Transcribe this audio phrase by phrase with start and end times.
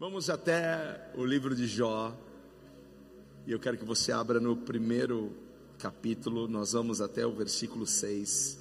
[0.00, 2.16] Vamos até o livro de Jó.
[3.44, 5.32] E eu quero que você abra no primeiro
[5.76, 8.60] capítulo, nós vamos até o versículo 6.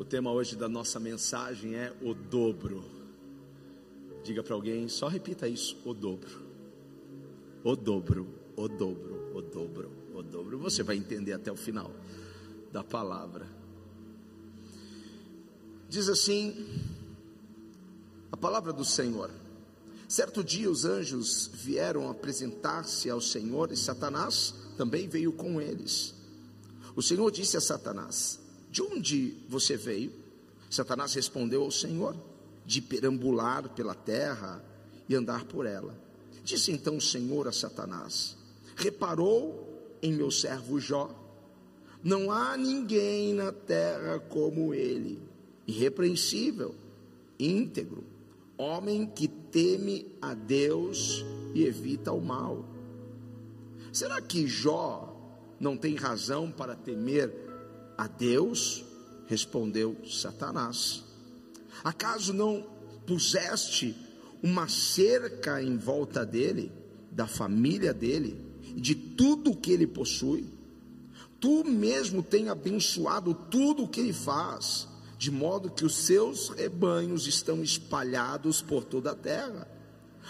[0.00, 2.84] O tema hoje da nossa mensagem é o dobro.
[4.24, 6.42] Diga para alguém, só repita isso: o dobro.
[7.62, 8.26] O dobro,
[8.56, 10.58] o dobro, o dobro, o dobro.
[10.58, 11.92] Você vai entender até o final
[12.72, 13.63] da palavra.
[15.88, 16.66] Diz assim
[18.32, 19.30] a palavra do Senhor.
[20.08, 26.14] Certo dia os anjos vieram apresentar-se ao Senhor e Satanás também veio com eles.
[26.96, 30.12] O Senhor disse a Satanás: De onde você veio?
[30.70, 32.16] Satanás respondeu ao Senhor:
[32.66, 34.64] De perambular pela terra
[35.08, 35.96] e andar por ela.
[36.42, 38.36] Disse então o Senhor a Satanás:
[38.76, 41.08] Reparou em meu servo Jó?
[42.02, 45.23] Não há ninguém na terra como ele
[45.66, 46.74] irrepreensível,
[47.38, 48.04] íntegro,
[48.56, 52.64] homem que teme a Deus e evita o mal.
[53.92, 55.14] Será que Jó
[55.58, 57.32] não tem razão para temer
[57.96, 58.84] a Deus?
[59.26, 61.02] Respondeu Satanás.
[61.82, 62.66] Acaso não
[63.06, 63.96] puseste
[64.42, 66.70] uma cerca em volta dele,
[67.10, 68.36] da família dele,
[68.76, 70.44] de tudo o que ele possui?
[71.40, 74.88] Tu mesmo tem abençoado tudo o que ele faz
[75.24, 79.66] de modo que os seus rebanhos estão espalhados por toda a terra.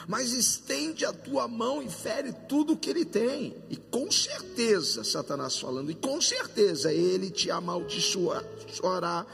[0.06, 5.03] Mas estende a tua mão e fere tudo o que ele tem, e com certeza,
[5.03, 9.27] Satanás falando, e com certeza ele te amaldiçoará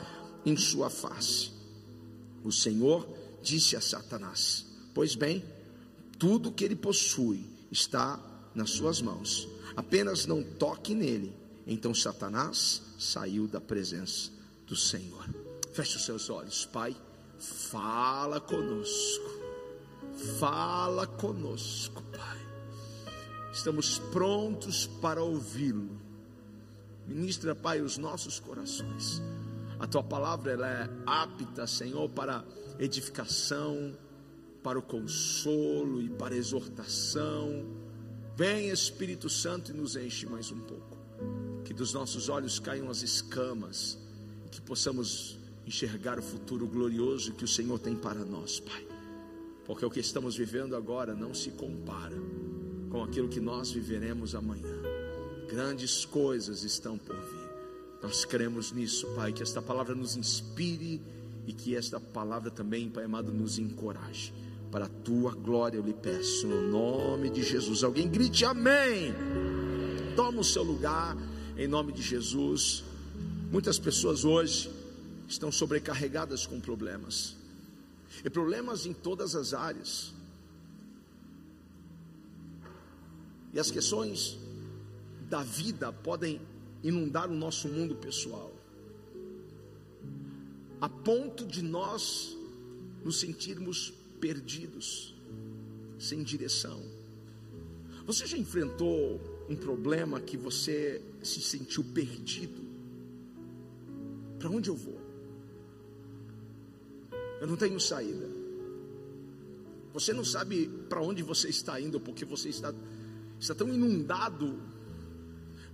[0.47, 1.50] em sua face.
[2.42, 3.06] O Senhor
[3.42, 4.64] disse a Satanás:
[4.95, 5.45] Pois bem,
[6.19, 8.19] tudo que ele possui está
[8.55, 11.34] nas suas mãos, apenas não toque nele.
[11.67, 14.30] Então Satanás saiu da presença
[14.67, 15.39] do Senhor.
[15.72, 16.96] Feche os seus olhos, Pai.
[17.38, 19.40] Fala conosco.
[20.38, 22.38] Fala conosco, Pai.
[23.52, 26.00] Estamos prontos para ouvi-lo.
[27.06, 29.22] Ministra, Pai, os nossos corações.
[29.78, 32.45] A tua palavra ela é apta, Senhor, para
[32.78, 33.96] edificação,
[34.62, 37.66] para o consolo e para exortação.
[38.36, 40.98] Vem, Espírito Santo, e nos enche mais um pouco.
[41.64, 43.98] Que dos nossos olhos caiam as escamas,
[44.50, 45.39] que possamos
[45.70, 48.85] enxergar o futuro glorioso que o Senhor tem para nós, Pai.
[49.64, 52.17] Porque o que estamos vivendo agora não se compara
[52.91, 54.83] com aquilo que nós viveremos amanhã.
[55.48, 57.51] Grandes coisas estão por vir.
[58.03, 61.01] Nós cremos nisso, Pai, que esta palavra nos inspire
[61.47, 64.35] e que esta palavra também, Pai amado, nos encoraje.
[64.73, 67.85] Para a tua glória eu lhe peço, no nome de Jesus.
[67.85, 69.14] Alguém grite amém.
[70.17, 71.17] Toma o seu lugar,
[71.57, 72.83] em nome de Jesus.
[73.52, 74.80] Muitas pessoas hoje
[75.30, 77.36] estão sobrecarregadas com problemas,
[78.24, 80.13] e problemas em todas as áreas.
[83.52, 84.39] E as questões
[85.29, 86.40] da vida podem
[86.83, 88.52] inundar o nosso mundo pessoal,
[90.80, 92.36] a ponto de nós
[93.05, 95.14] nos sentirmos perdidos,
[95.98, 96.83] sem direção.
[98.05, 102.69] Você já enfrentou um problema que você se sentiu perdido?
[104.39, 105.09] Para onde eu vou?
[107.40, 108.28] Eu não tenho saída.
[109.92, 112.73] Você não sabe para onde você está indo, porque você está,
[113.40, 114.61] está tão inundado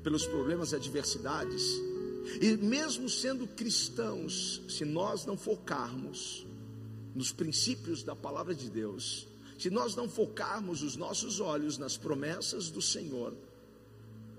[0.03, 1.65] pelos problemas e adversidades.
[2.41, 6.47] E mesmo sendo cristãos, se nós não focarmos
[7.15, 9.27] nos princípios da palavra de Deus,
[9.59, 13.35] se nós não focarmos os nossos olhos nas promessas do Senhor,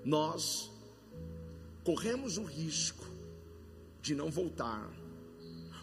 [0.03, 0.71] nós
[1.83, 3.05] corremos o risco
[4.01, 4.89] de não voltar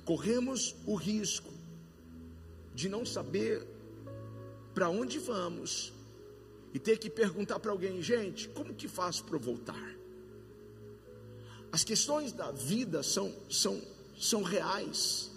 [0.05, 1.53] corremos o risco
[2.75, 3.67] de não saber
[4.75, 5.93] para onde vamos
[6.73, 9.95] e ter que perguntar para alguém, gente, como que faço para voltar?
[11.71, 13.81] As questões da vida são, são,
[14.19, 15.31] são reais.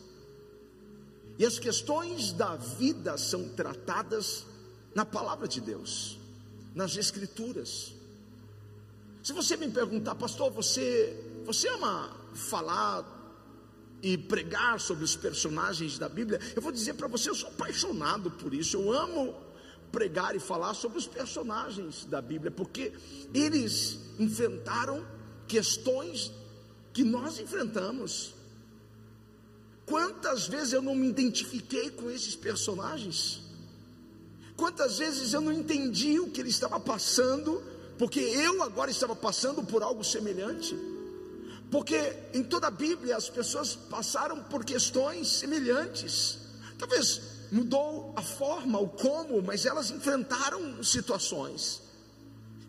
[1.37, 4.45] E as questões da vida são tratadas
[4.95, 6.17] na palavra de Deus,
[6.73, 7.93] nas escrituras.
[9.21, 11.15] Se você me perguntar, pastor, você,
[11.45, 13.16] você ama falar
[14.01, 18.31] e pregar sobre os personagens da Bíblia, eu vou dizer para você, eu sou apaixonado
[18.31, 19.35] por isso, eu amo
[19.91, 22.93] pregar e falar sobre os personagens da Bíblia, porque
[23.33, 25.05] eles enfrentaram
[25.47, 26.31] questões
[26.93, 28.33] que nós enfrentamos.
[29.85, 33.41] Quantas vezes eu não me identifiquei com esses personagens?
[34.55, 37.63] Quantas vezes eu não entendi o que ele estava passando,
[37.97, 40.75] porque eu agora estava passando por algo semelhante?
[41.69, 46.39] Porque em toda a Bíblia as pessoas passaram por questões semelhantes.
[46.77, 47.21] Talvez
[47.51, 51.81] mudou a forma, o como, mas elas enfrentaram situações.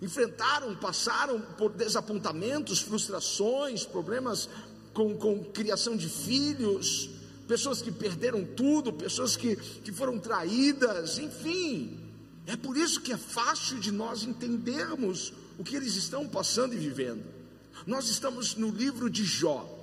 [0.00, 4.48] Enfrentaram, passaram por desapontamentos, frustrações, problemas
[4.92, 7.10] com, com criação de filhos,
[7.46, 11.98] pessoas que perderam tudo, pessoas que, que foram traídas, enfim.
[12.46, 16.78] É por isso que é fácil de nós entendermos o que eles estão passando e
[16.78, 17.37] vivendo.
[17.86, 19.74] Nós estamos no livro de Jó,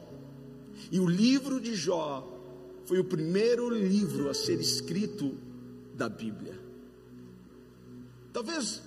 [0.91, 2.31] e o livro de Jó
[2.85, 5.37] foi o primeiro livro a ser escrito
[5.95, 6.59] da Bíblia.
[8.31, 8.81] Talvez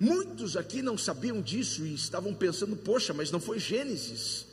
[0.00, 4.46] muitos aqui não sabiam disso e estavam pensando, poxa, mas não foi Gênesis.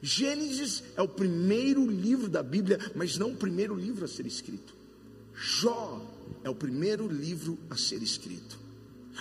[0.00, 4.74] Gênesis é o primeiro livro da Bíblia, mas não o primeiro livro a ser escrito.
[5.34, 6.00] Jó
[6.42, 8.58] é o primeiro livro a ser escrito.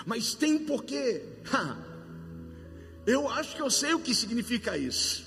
[0.06, 1.24] Mas tem porquê.
[3.06, 5.24] Eu acho que eu sei o que significa isso.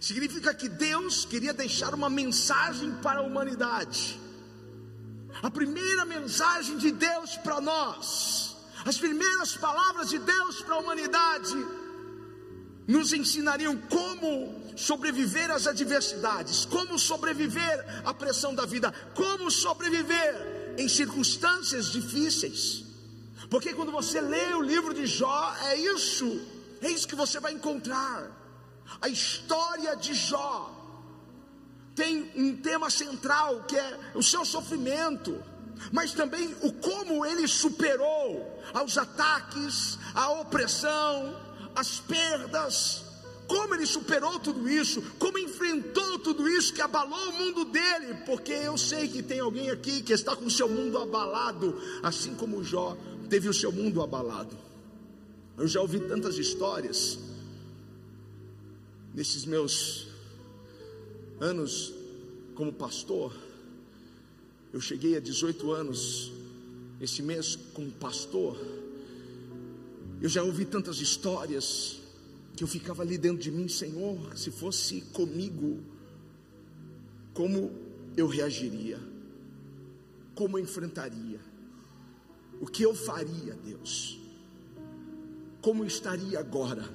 [0.00, 4.18] Significa que Deus queria deixar uma mensagem para a humanidade.
[5.42, 11.56] A primeira mensagem de Deus para nós, as primeiras palavras de Deus para a humanidade,
[12.86, 20.88] nos ensinariam como sobreviver às adversidades, como sobreviver à pressão da vida, como sobreviver em
[20.88, 22.84] circunstâncias difíceis.
[23.50, 26.40] Porque quando você lê o livro de Jó, é isso,
[26.80, 28.30] é isso que você vai encontrar.
[29.00, 30.74] A história de Jó
[31.94, 35.42] tem um tema central que é o seu sofrimento,
[35.92, 41.36] mas também o como ele superou aos ataques, a opressão,
[41.74, 43.04] as perdas,
[43.46, 48.52] como ele superou tudo isso, como enfrentou tudo isso que abalou o mundo dele, porque
[48.52, 52.62] eu sei que tem alguém aqui que está com o seu mundo abalado, assim como
[52.62, 52.96] Jó
[53.28, 54.67] teve o seu mundo abalado.
[55.58, 57.18] Eu já ouvi tantas histórias
[59.12, 60.06] nesses meus
[61.40, 61.92] anos
[62.54, 63.32] como pastor,
[64.72, 66.32] eu cheguei a 18 anos
[67.00, 68.56] esse mês como pastor.
[70.20, 71.98] Eu já ouvi tantas histórias
[72.56, 75.82] que eu ficava ali dentro de mim, Senhor, se fosse comigo,
[77.34, 77.72] como
[78.16, 79.00] eu reagiria?
[80.36, 81.40] Como eu enfrentaria?
[82.60, 84.27] O que eu faria, Deus?
[85.60, 86.88] Como estaria agora?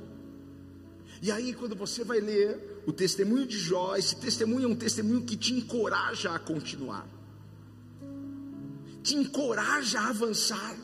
[1.21, 5.23] E aí, quando você vai ler o testemunho de Jó, esse testemunho é um testemunho
[5.23, 7.07] que te encoraja a continuar,
[9.01, 10.75] te encoraja a avançar,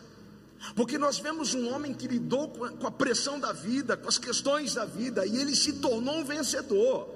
[0.76, 4.74] porque nós vemos um homem que lidou com a pressão da vida, com as questões
[4.74, 7.10] da vida, e ele se tornou um vencedor.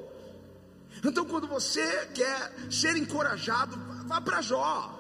[1.04, 5.00] Então, quando você quer ser encorajado, vá para Jó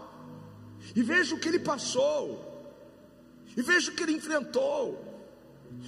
[0.95, 2.51] e veja o que ele passou,
[3.56, 5.12] e veja o que ele enfrentou.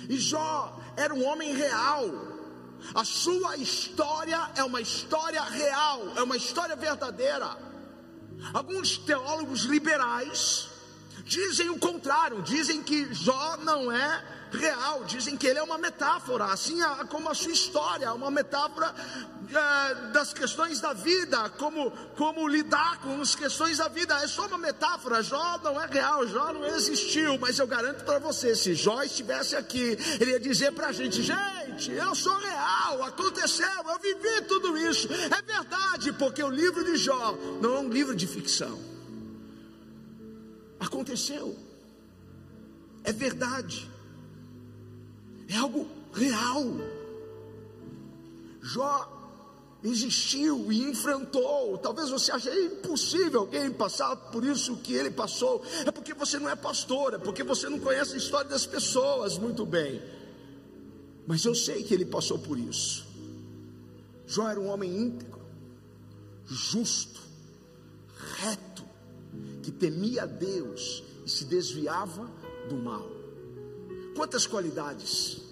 [0.10, 2.10] E Jó era um homem real.
[2.94, 7.58] A sua história é uma história real, é uma história verdadeira.
[8.54, 10.70] Alguns teólogos liberais
[11.24, 16.46] dizem o contrário, dizem que Jó não é real, dizem que ele é uma metáfora,
[16.46, 16.80] assim
[17.10, 18.94] como a sua história, uma metáfora
[19.50, 24.48] é, das questões da vida, como, como lidar com as questões da vida, é só
[24.48, 25.22] uma metáfora.
[25.22, 29.56] Jó não é real, Jó não existiu, mas eu garanto para você: se Jó estivesse
[29.56, 34.78] aqui, ele ia dizer para a gente: gente, eu sou real, aconteceu, eu vivi tudo
[34.78, 38.80] isso, é verdade, porque o livro de Jó não é um livro de ficção,
[40.80, 41.58] aconteceu,
[43.03, 43.89] é verdade,
[45.48, 46.64] é algo real.
[48.62, 49.12] Jó
[49.84, 51.78] existiu e enfrentou.
[51.78, 55.64] Talvez você ache impossível alguém passar por isso que ele passou.
[55.86, 59.38] É porque você não é pastor, é porque você não conhece a história das pessoas
[59.38, 60.02] muito bem.
[61.28, 63.06] Mas eu sei que ele passou por isso.
[64.28, 65.40] Jó era um homem íntegro,
[66.48, 67.22] justo,
[68.40, 68.84] reto,
[69.62, 72.30] que temia Deus e se desviava
[72.68, 73.08] do mal.
[74.15, 75.45] Quantas qualidades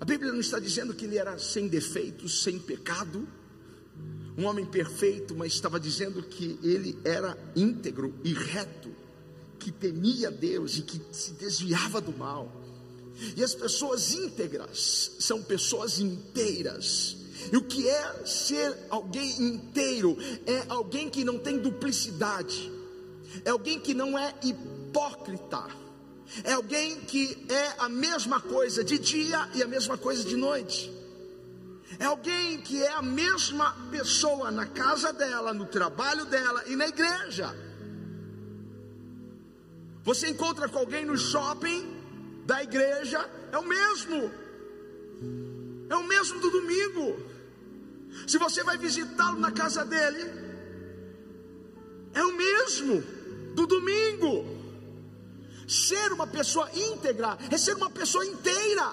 [0.00, 3.26] a Bíblia não está dizendo que ele era sem defeitos, sem pecado,
[4.36, 8.94] um homem perfeito, mas estava dizendo que ele era íntegro e reto,
[9.58, 12.52] que temia Deus e que se desviava do mal.
[13.34, 17.16] E as pessoas íntegras são pessoas inteiras.
[17.50, 20.18] E o que é ser alguém inteiro?
[20.44, 22.70] É alguém que não tem duplicidade,
[23.44, 25.83] é alguém que não é hipócrita
[26.42, 30.92] é alguém que é a mesma coisa de dia e a mesma coisa de noite.
[31.98, 36.88] É alguém que é a mesma pessoa na casa dela, no trabalho dela e na
[36.88, 37.54] igreja.
[40.02, 41.94] Você encontra com alguém no shopping
[42.44, 44.30] da igreja, é o mesmo.
[45.88, 47.16] é o mesmo do domingo.
[48.26, 50.30] Se você vai visitá-lo na casa dele,
[52.12, 53.02] é o mesmo
[53.54, 54.63] do domingo.
[55.66, 58.92] Ser uma pessoa íntegra é ser uma pessoa inteira,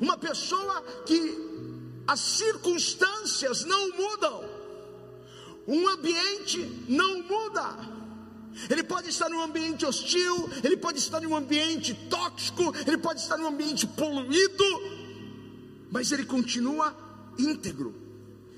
[0.00, 1.50] uma pessoa que
[2.06, 4.44] as circunstâncias não mudam,
[5.66, 8.00] um ambiente não muda.
[8.68, 13.36] Ele pode estar num ambiente hostil, ele pode estar num ambiente tóxico, ele pode estar
[13.36, 14.64] num ambiente poluído,
[15.90, 16.94] mas ele continua
[17.38, 17.94] íntegro.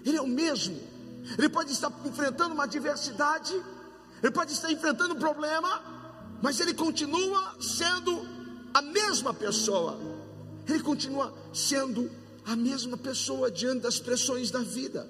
[0.04, 0.80] Ele é o mesmo.
[1.38, 3.54] Ele pode estar enfrentando uma adversidade,
[4.22, 5.91] ele pode estar enfrentando um problema,
[6.42, 8.26] mas ele continua sendo
[8.74, 9.98] a mesma pessoa.
[10.68, 12.10] Ele continua sendo
[12.44, 15.08] a mesma pessoa diante das pressões da vida.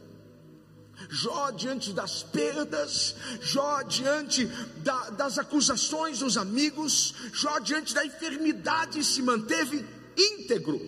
[1.09, 4.45] Jó diante das perdas, Jó diante
[4.85, 9.85] da, das acusações dos amigos, Jó diante da enfermidade se manteve
[10.17, 10.79] íntegro.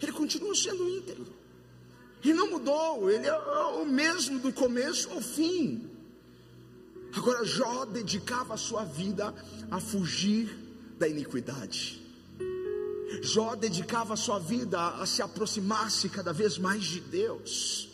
[0.00, 1.26] Ele continua sendo íntegro.
[2.24, 5.87] Ele não mudou, ele é o mesmo do começo ao fim.
[7.14, 9.34] Agora Jó dedicava a sua vida
[9.70, 10.48] a fugir
[10.98, 12.02] da iniquidade.
[13.22, 17.88] Jó dedicava a sua vida a se aproximar-se cada vez mais de Deus.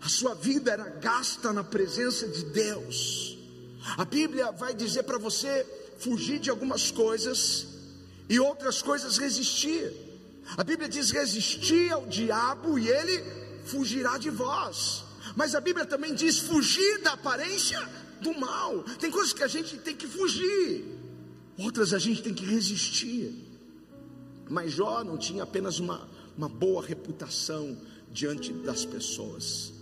[0.00, 3.38] A sua vida era gasta na presença de Deus.
[3.96, 5.66] A Bíblia vai dizer para você
[5.98, 7.66] fugir de algumas coisas
[8.28, 9.92] e outras coisas resistir.
[10.56, 13.24] A Bíblia diz: resistir ao diabo e ele
[13.64, 15.04] fugirá de vós.
[15.38, 17.80] Mas a Bíblia também diz: fugir da aparência
[18.20, 18.82] do mal.
[18.98, 20.84] Tem coisas que a gente tem que fugir,
[21.56, 23.46] outras a gente tem que resistir.
[24.50, 27.78] Mas Jó não tinha apenas uma, uma boa reputação
[28.10, 29.72] diante das pessoas.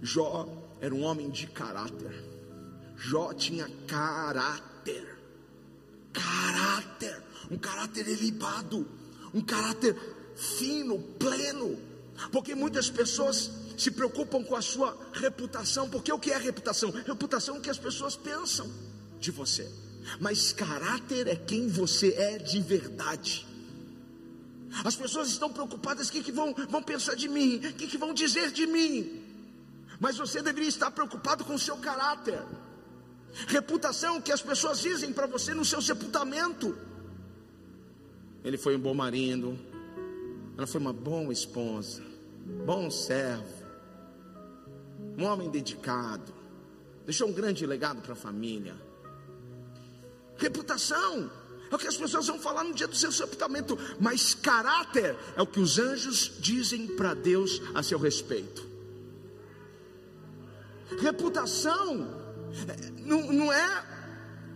[0.00, 0.48] Jó
[0.80, 2.24] era um homem de caráter.
[2.96, 5.18] Jó tinha caráter.
[6.10, 8.88] Caráter, um caráter elevado,
[9.34, 9.94] um caráter
[10.34, 11.78] fino, pleno.
[12.30, 16.90] Porque muitas pessoas se preocupam com a sua reputação, porque o que é reputação?
[16.90, 18.70] Reputação é o que as pessoas pensam
[19.18, 19.70] de você.
[20.20, 23.46] Mas caráter é quem você é de verdade.
[24.84, 27.56] As pessoas estão preocupadas: o que, que vão, vão pensar de mim?
[27.56, 29.22] O que, que vão dizer de mim?
[30.00, 32.42] Mas você deveria estar preocupado com o seu caráter.
[33.46, 36.76] Reputação que as pessoas dizem para você no seu sepultamento.
[38.44, 39.58] Ele foi um bom marido,
[40.56, 42.02] ela foi uma boa esposa,
[42.66, 43.61] bom servo,
[45.16, 46.32] um homem dedicado,
[47.04, 48.74] deixou um grande legado para a família.
[50.36, 51.30] Reputação
[51.70, 55.42] é o que as pessoas vão falar no dia do seu sepultamento, mas caráter é
[55.42, 58.70] o que os anjos dizem para Deus a seu respeito.
[61.00, 62.22] Reputação
[62.98, 63.84] não, não é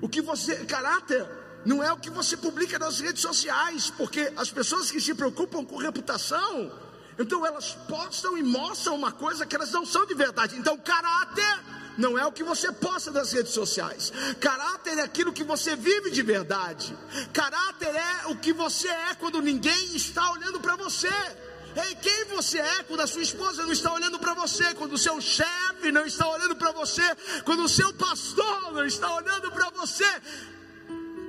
[0.01, 1.27] o que você, caráter,
[1.65, 5.65] não é o que você publica nas redes sociais, porque as pessoas que se preocupam
[5.65, 6.71] com reputação,
[7.19, 10.57] então elas postam e mostram uma coisa que elas não são de verdade.
[10.57, 11.61] Então, caráter
[11.97, 14.13] não é o que você posta nas redes sociais.
[14.39, 16.97] Caráter é aquilo que você vive de verdade.
[17.33, 21.09] Caráter é o que você é quando ninguém está olhando para você.
[21.09, 24.99] Ei, quem você é quando a sua esposa não está olhando para você, quando o
[24.99, 27.03] seu chefe não está olhando para você,
[27.45, 30.07] quando o seu pastor não está olhando para você?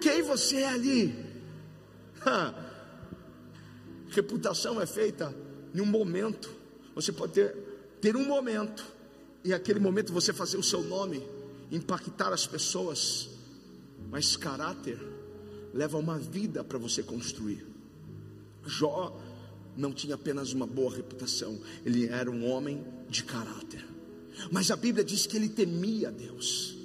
[0.02, 1.28] Quem você é ali?
[4.10, 6.50] Reputação é feita em um momento.
[6.96, 7.56] Você pode ter,
[8.02, 8.86] ter um momento,
[9.44, 11.22] e aquele momento você fazer o seu nome,
[11.72, 13.30] impactar as pessoas,
[14.10, 15.00] mas caráter
[15.74, 17.66] leva uma vida para você construir.
[18.66, 19.20] Jó
[19.76, 23.86] não tinha apenas uma boa reputação, ele era um homem de caráter.
[24.52, 26.76] Mas a Bíblia diz que ele temia Deus.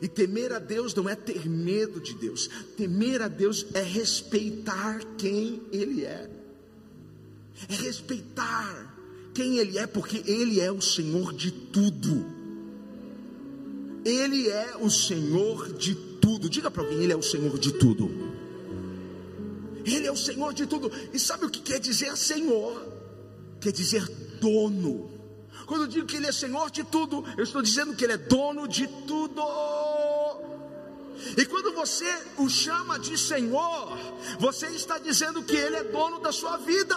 [0.00, 5.00] E temer a Deus não é ter medo de Deus, temer a Deus é respeitar
[5.18, 6.30] quem Ele é,
[7.68, 8.94] é respeitar
[9.34, 12.24] quem Ele é, porque Ele é o Senhor de tudo.
[14.04, 16.48] Ele é o Senhor de tudo.
[16.48, 18.10] Diga para alguém: Ele é o Senhor de tudo.
[19.84, 20.90] Ele é o Senhor de tudo.
[21.12, 22.88] E sabe o que quer dizer Senhor?
[23.60, 24.06] Quer dizer
[24.40, 25.10] dono.
[25.66, 28.18] Quando eu digo que Ele é Senhor de tudo, eu estou dizendo que Ele é
[28.18, 29.42] dono de tudo.
[31.36, 32.06] E quando você
[32.36, 33.96] o chama de Senhor,
[34.38, 36.96] você está dizendo que Ele é dono da sua vida.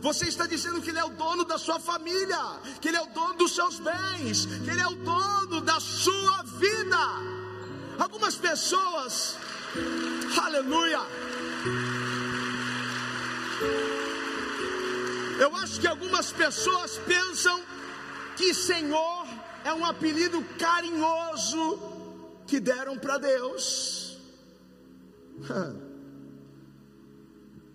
[0.00, 2.38] Você está dizendo que Ele é o dono da sua família,
[2.80, 6.42] que Ele é o dono dos seus bens, que Ele é o dono da sua
[6.42, 6.98] vida.
[7.98, 9.36] Algumas pessoas,
[10.42, 11.00] aleluia,
[15.38, 17.60] eu acho que algumas pessoas pensam
[18.36, 19.26] que Senhor
[19.64, 21.78] é um apelido carinhoso
[22.46, 24.18] que deram para Deus.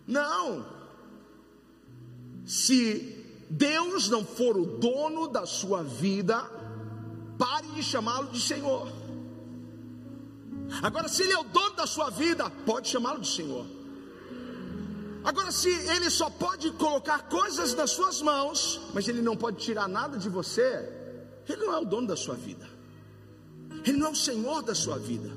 [0.07, 0.76] Não.
[2.47, 6.41] Se Deus não for o dono da sua vida,
[7.37, 8.89] pare de chamá-lo de Senhor.
[10.81, 13.65] Agora, se Ele é o dono da sua vida, pode chamá-lo de Senhor.
[15.25, 19.89] Agora, se Ele só pode colocar coisas nas suas mãos, mas Ele não pode tirar
[19.89, 20.87] nada de você,
[21.49, 22.65] Ele não é o dono da sua vida.
[23.85, 25.29] Ele não é o Senhor da sua vida.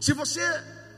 [0.00, 0.40] Se você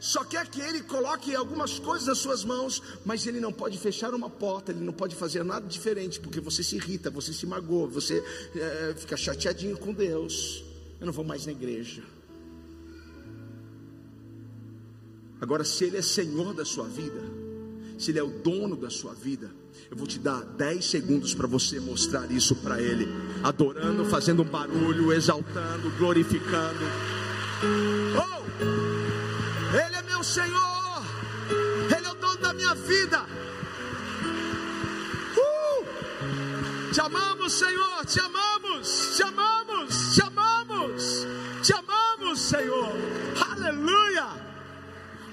[0.01, 4.15] só quer que Ele coloque algumas coisas nas suas mãos, mas Ele não pode fechar
[4.15, 7.87] uma porta, Ele não pode fazer nada diferente, porque você se irrita, você se magoa,
[7.87, 8.25] você
[8.57, 10.65] é, fica chateadinho com Deus.
[10.99, 12.03] Eu não vou mais na igreja.
[15.39, 17.23] Agora, se Ele é Senhor da sua vida,
[17.99, 19.51] se Ele é o dono da sua vida,
[19.91, 23.07] eu vou te dar 10 segundos para você mostrar isso para Ele,
[23.43, 26.81] adorando, fazendo barulho, exaltando, glorificando.
[28.17, 29.00] Oh!
[30.31, 31.03] Senhor,
[31.97, 33.27] Ele é o dono da minha vida.
[35.37, 36.93] Uh!
[36.93, 41.27] Te amamos, Senhor, te amamos, te amamos, te amamos,
[41.65, 42.93] te amamos, Senhor.
[43.51, 44.29] Aleluia!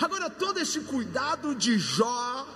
[0.02, 2.48] Agora, todo esse cuidado de Jó,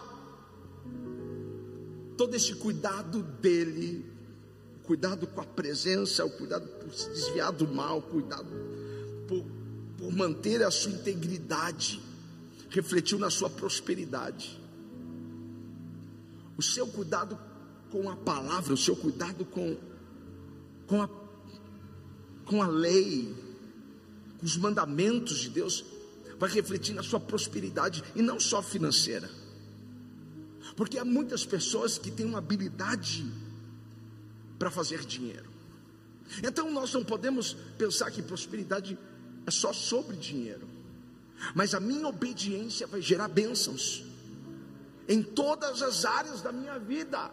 [2.17, 4.03] todo esse cuidado dele,
[4.81, 8.49] cuidado com a presença, o cuidado por se desviar do mal, cuidado
[9.27, 9.45] por,
[9.95, 12.01] por manter a sua integridade,
[12.71, 14.59] refletiu na sua prosperidade.
[16.57, 17.37] O seu cuidado
[17.91, 19.77] com a palavra, o seu cuidado com,
[20.87, 21.09] com, a,
[22.45, 23.35] com a lei,
[24.39, 25.83] com os mandamentos de Deus,
[26.39, 29.29] vai refletir na sua prosperidade e não só financeira.
[30.75, 33.29] Porque há muitas pessoas que têm uma habilidade
[34.57, 35.51] para fazer dinheiro.
[36.41, 38.97] Então nós não podemos pensar que prosperidade
[39.45, 40.70] é só sobre dinheiro.
[41.55, 44.03] Mas a minha obediência vai gerar bênçãos
[45.07, 47.31] em todas as áreas da minha vida.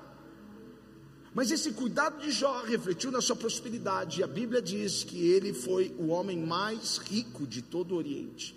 [1.35, 4.23] Mas esse cuidado de Jó refletiu na sua prosperidade.
[4.23, 8.57] A Bíblia diz que ele foi o homem mais rico de todo o Oriente.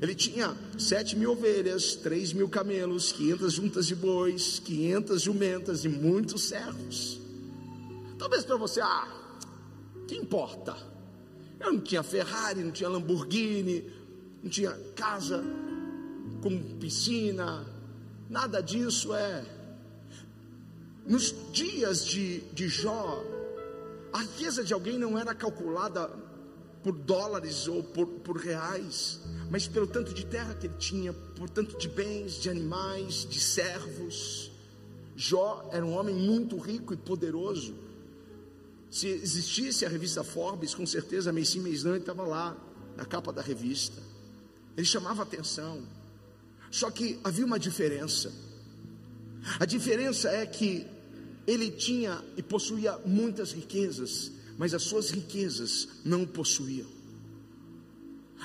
[0.00, 5.88] Ele tinha sete mil ovelhas, três mil camelos, quinhentas juntas de bois, quinhentas jumentas e
[5.88, 7.20] muitos servos.
[8.18, 9.08] Talvez para você, ah,
[10.06, 10.76] que importa?
[11.58, 13.90] Eu não tinha Ferrari, não tinha Lamborghini,
[14.42, 15.42] não tinha casa
[16.42, 17.66] com piscina,
[18.28, 19.44] nada disso é.
[21.06, 23.24] Nos dias de, de Jó,
[24.12, 26.10] a riqueza de alguém não era calculada
[26.82, 29.20] por dólares ou por, por reais,
[29.50, 33.40] mas pelo tanto de terra que ele tinha, por tanto de bens, de animais, de
[33.40, 34.50] servos.
[35.16, 37.74] Jó era um homem muito rico e poderoso.
[38.90, 42.56] Se existisse a revista Forbes, com certeza Messi Meisnan estava lá,
[42.96, 44.07] na capa da revista.
[44.78, 45.82] Ele chamava atenção.
[46.70, 48.32] Só que havia uma diferença.
[49.58, 50.86] A diferença é que
[51.48, 56.86] ele tinha e possuía muitas riquezas, mas as suas riquezas não possuíam.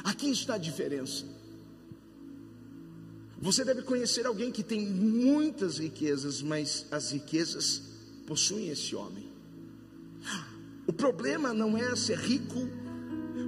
[0.03, 1.23] Aqui está a diferença.
[3.39, 7.79] Você deve conhecer alguém que tem muitas riquezas, mas as riquezas
[8.25, 9.29] possuem esse homem.
[10.87, 12.82] O problema não é ser rico.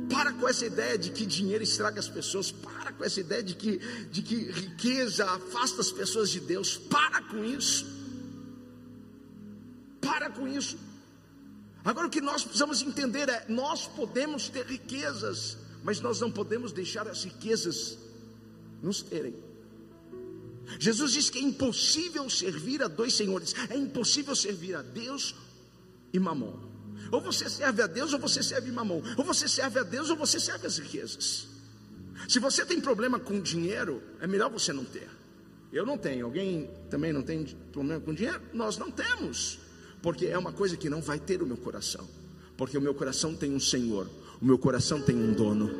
[0.09, 2.51] Para com essa ideia de que dinheiro estraga as pessoas.
[2.51, 3.77] Para com essa ideia de que,
[4.11, 6.77] de que riqueza afasta as pessoas de Deus.
[6.77, 7.85] Para com isso.
[10.01, 10.77] Para com isso.
[11.83, 16.71] Agora o que nós precisamos entender é: nós podemos ter riquezas, mas nós não podemos
[16.71, 17.97] deixar as riquezas
[18.81, 19.35] nos terem.
[20.79, 25.35] Jesus diz que é impossível servir a dois senhores, é impossível servir a Deus
[26.11, 26.74] e Mamon.
[27.15, 29.01] Ou você serve a Deus ou você serve Mamon.
[29.15, 31.47] Ou você serve a Deus ou você serve as riquezas.
[32.27, 35.07] Se você tem problema com dinheiro, é melhor você não ter.
[35.71, 36.25] Eu não tenho.
[36.25, 38.41] Alguém também não tem problema com dinheiro?
[38.53, 39.59] Nós não temos.
[40.01, 42.05] Porque é uma coisa que não vai ter o meu coração.
[42.57, 44.09] Porque o meu coração tem um Senhor.
[44.41, 45.71] O meu coração tem um dono.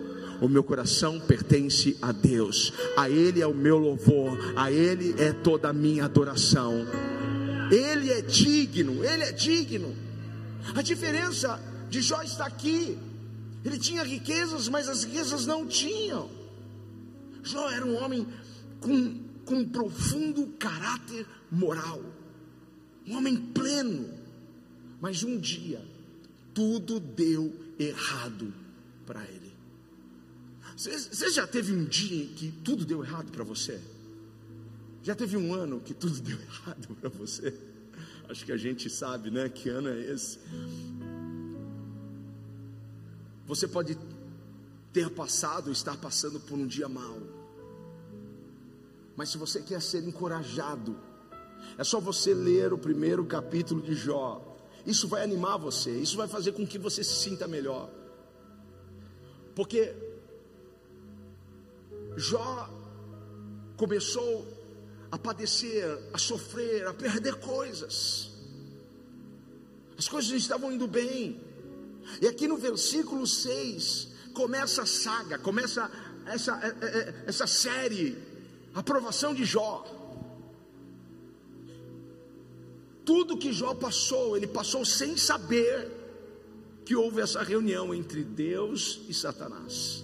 [0.42, 2.72] O meu coração pertence a Deus.
[2.96, 4.38] A Ele é o meu louvor.
[4.56, 6.88] A Ele é toda a minha adoração.
[7.70, 9.04] Ele é digno.
[9.04, 10.06] Ele é digno.
[10.74, 12.98] A diferença de Jó está aqui.
[13.64, 16.30] Ele tinha riquezas, mas as riquezas não tinham.
[17.44, 18.28] Jó era um homem
[18.80, 22.02] com, com um profundo caráter moral.
[23.06, 24.10] Um homem pleno.
[25.00, 25.84] Mas um dia,
[26.54, 28.54] tudo deu errado
[29.06, 29.54] para ele.
[30.76, 33.80] Você já teve um dia que tudo deu errado para você?
[35.04, 37.54] Já teve um ano que tudo deu errado para você?
[38.30, 39.48] Acho que a gente sabe, né?
[39.50, 40.40] Que ano é esse?
[43.46, 43.98] Você pode
[44.92, 47.18] ter passado, estar passando por um dia mau.
[49.16, 50.98] Mas se você quer ser encorajado,
[51.78, 54.42] é só você ler o primeiro capítulo de Jó.
[54.86, 57.90] Isso vai animar você, isso vai fazer com que você se sinta melhor.
[59.56, 59.96] Porque
[62.18, 62.70] Jó
[63.78, 64.48] começou
[65.16, 68.30] a padecer, a sofrer, a perder coisas.
[69.98, 71.40] As coisas estavam indo bem.
[72.22, 75.90] E aqui no versículo 6 começa a saga, começa
[76.26, 78.18] essa, é, é, é, essa série,
[78.74, 79.86] a aprovação de Jó.
[83.06, 85.90] Tudo que Jó passou, ele passou sem saber
[86.84, 90.04] que houve essa reunião entre Deus e Satanás.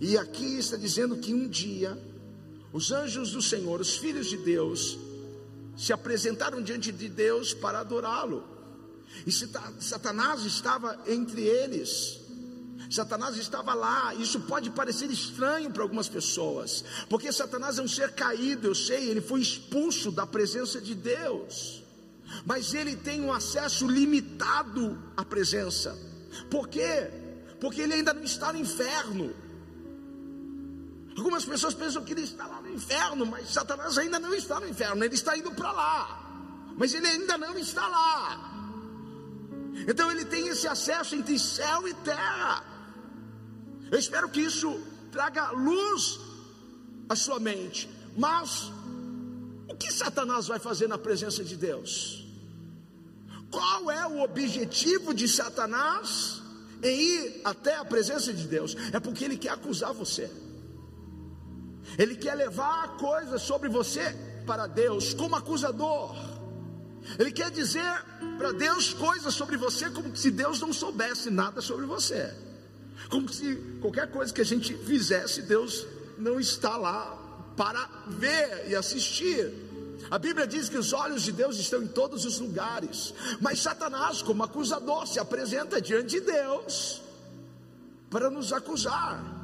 [0.00, 1.98] E aqui está dizendo que um dia
[2.72, 4.98] os anjos do Senhor, os filhos de Deus,
[5.76, 8.44] se apresentaram diante de Deus para adorá-lo.
[9.26, 12.20] E Satanás estava entre eles.
[12.90, 14.14] Satanás estava lá.
[14.14, 19.10] Isso pode parecer estranho para algumas pessoas, porque Satanás é um ser caído, eu sei,
[19.10, 21.82] ele foi expulso da presença de Deus
[22.44, 25.96] mas ele tem um acesso limitado à presença.
[26.50, 27.10] Por quê?
[27.60, 29.34] Porque ele ainda não está no inferno.
[31.16, 34.68] Algumas pessoas pensam que ele está lá no inferno, mas Satanás ainda não está no
[34.68, 38.52] inferno, ele está indo para lá, mas ele ainda não está lá.
[39.88, 42.64] Então ele tem esse acesso entre céu e terra.
[43.90, 46.18] Eu espero que isso traga luz
[47.08, 47.88] à sua mente.
[48.16, 48.70] Mas
[49.68, 52.26] o que Satanás vai fazer na presença de Deus?
[53.50, 56.40] Qual é o objetivo de Satanás
[56.82, 58.74] em ir até a presença de Deus?
[58.92, 60.30] É porque ele quer acusar você.
[61.98, 66.14] Ele quer levar coisas sobre você para Deus como acusador.
[67.18, 68.04] Ele quer dizer
[68.38, 72.32] para Deus coisas sobre você como se Deus não soubesse nada sobre você.
[73.08, 75.86] Como se qualquer coisa que a gente fizesse, Deus
[76.18, 77.18] não está lá
[77.56, 79.52] para ver e assistir.
[80.10, 84.22] A Bíblia diz que os olhos de Deus estão em todos os lugares, mas Satanás,
[84.22, 87.02] como acusador, se apresenta diante de Deus
[88.10, 89.41] para nos acusar.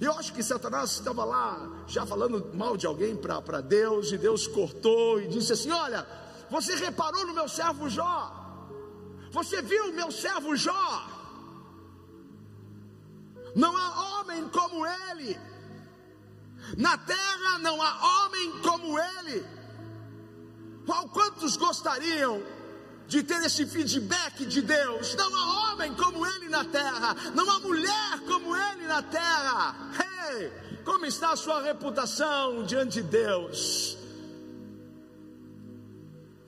[0.00, 4.46] Eu acho que Satanás estava lá já falando mal de alguém para Deus, e Deus
[4.46, 6.06] cortou e disse assim: Olha,
[6.50, 8.38] você reparou no meu servo Jó?
[9.30, 11.08] Você viu o meu servo Jó?
[13.54, 15.38] Não há homem como ele,
[16.76, 19.44] na terra não há homem como ele.
[20.86, 22.42] Qual quantos gostariam
[23.06, 25.14] de ter esse feedback de Deus?
[25.14, 29.74] Não há homem como ele na terra, não há mulher como ele na terra.
[29.98, 30.52] Hey,
[30.84, 33.98] como está a sua reputação diante de Deus?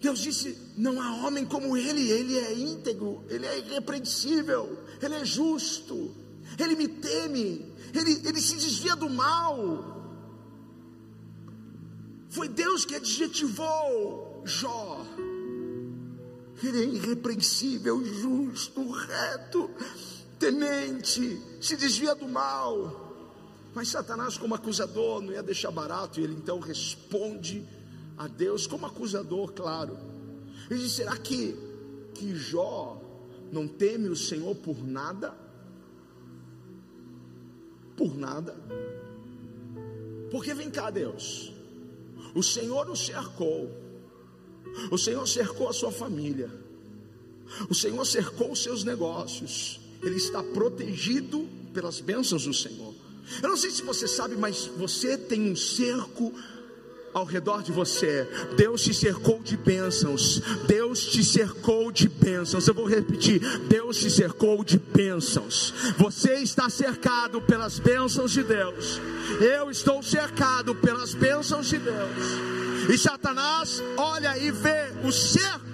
[0.00, 5.24] Deus disse: não há homem como ele, ele é íntegro, ele é irrepreensível, ele é
[5.24, 6.14] justo,
[6.58, 9.92] ele me teme, ele, ele se desvia do mal.
[12.28, 15.06] Foi Deus que adjetivou Jó.
[16.62, 19.70] Ele é irrepreensível, justo, reto,
[20.38, 23.02] temente, se desvia do mal.
[23.74, 27.66] Mas Satanás, como acusador, não ia deixar barato, e ele então responde
[28.16, 29.98] a Deus como acusador, claro.
[30.70, 31.56] Ele diz: será que,
[32.14, 33.00] que Jó
[33.50, 35.34] não teme o Senhor por nada?
[37.96, 38.56] Por nada.
[40.30, 41.52] Porque vem cá, Deus.
[42.34, 43.83] O Senhor o cercou.
[44.90, 46.50] O Senhor cercou a sua família.
[47.68, 49.80] O Senhor cercou os seus negócios.
[50.02, 52.94] Ele está protegido pelas bênçãos do Senhor.
[53.42, 56.32] Eu não sei se você sabe, mas você tem um cerco
[57.14, 58.28] ao redor de você.
[58.56, 60.42] Deus te cercou de bênçãos.
[60.66, 62.66] Deus te cercou de bênçãos.
[62.66, 65.72] Eu vou repetir: Deus te cercou de bênçãos.
[65.96, 69.00] Você está cercado pelas bênçãos de Deus.
[69.40, 72.53] Eu estou cercado pelas bênçãos de Deus.
[72.92, 75.64] E Satanás olha e vê o cerco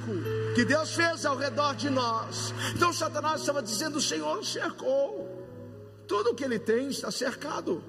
[0.54, 2.52] que Deus fez ao redor de nós.
[2.74, 5.38] Então Satanás estava dizendo: o Senhor cercou.
[6.06, 7.82] Tudo que ele tem está cercado.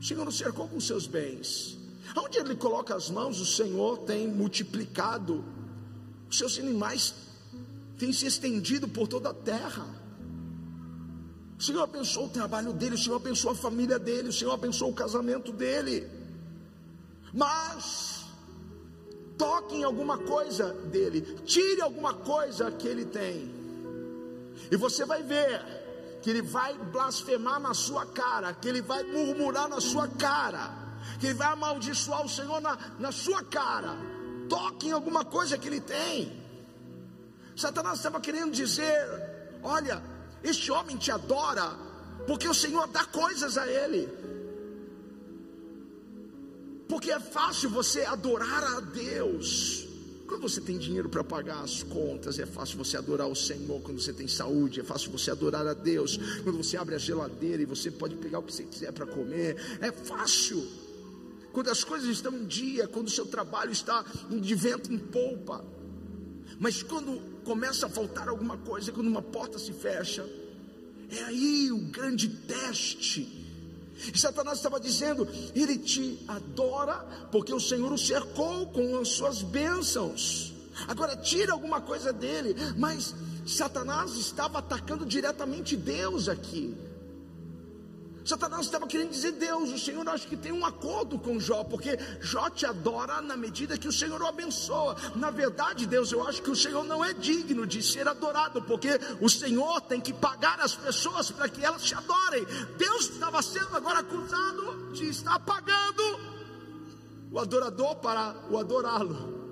[0.00, 1.78] O Senhor o cercou com seus bens.
[2.16, 5.44] Onde ele coloca as mãos, o Senhor tem multiplicado.
[6.28, 7.14] Os seus animais
[7.98, 9.86] têm se estendido por toda a terra.
[11.58, 14.90] O Senhor abençoou o trabalho dele, o Senhor abençoou a família dele, o Senhor abençoou
[14.90, 16.21] o casamento dele.
[17.32, 18.24] Mas
[19.38, 23.52] toque em alguma coisa dele, tire alguma coisa que ele tem,
[24.70, 25.60] e você vai ver
[26.22, 30.82] que ele vai blasfemar na sua cara, que ele vai murmurar na sua cara
[31.18, 33.96] que vai amaldiçoar o Senhor na, na sua cara.
[34.48, 36.42] Toque em alguma coisa que ele tem.
[37.56, 38.96] Satanás estava querendo dizer:
[39.62, 40.02] Olha,
[40.42, 41.70] este homem te adora,
[42.26, 44.08] porque o Senhor dá coisas a ele.
[46.92, 49.88] Porque é fácil você adorar a Deus.
[50.26, 53.80] Quando você tem dinheiro para pagar as contas, é fácil você adorar o Senhor.
[53.80, 56.18] Quando você tem saúde, é fácil você adorar a Deus.
[56.44, 59.56] Quando você abre a geladeira e você pode pegar o que você quiser para comer,
[59.80, 60.68] é fácil.
[61.50, 65.64] Quando as coisas estão em dia, quando o seu trabalho está de vento em polpa.
[66.60, 70.28] Mas quando começa a faltar alguma coisa, quando uma porta se fecha,
[71.08, 73.41] é aí o grande teste
[74.12, 76.94] e Satanás estava dizendo: Ele te adora
[77.30, 80.52] porque o Senhor o cercou com as suas bênçãos.
[80.88, 83.14] Agora tira alguma coisa dele, mas
[83.46, 86.74] Satanás estava atacando diretamente Deus aqui.
[88.24, 91.98] Satanás estava querendo dizer: Deus, o Senhor acho que tem um acordo com Jó, porque
[92.20, 94.96] Jó te adora na medida que o Senhor o abençoa.
[95.16, 98.90] Na verdade, Deus, eu acho que o Senhor não é digno de ser adorado, porque
[99.20, 102.46] o Senhor tem que pagar as pessoas para que elas te adorem.
[102.78, 106.02] Deus estava sendo agora acusado de estar pagando
[107.32, 109.42] o adorador para o adorá-lo.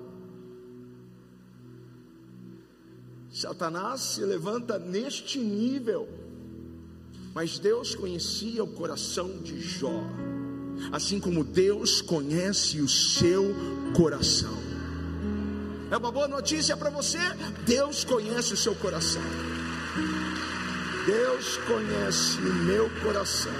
[3.31, 6.20] Satanás se levanta neste nível
[7.33, 10.03] mas Deus conhecia o coração de Jó,
[10.91, 13.55] assim como Deus conhece o seu
[13.95, 14.57] coração.
[15.89, 17.19] É uma boa notícia para você?
[17.65, 19.21] Deus conhece o seu coração.
[21.05, 23.53] Deus conhece o meu coração.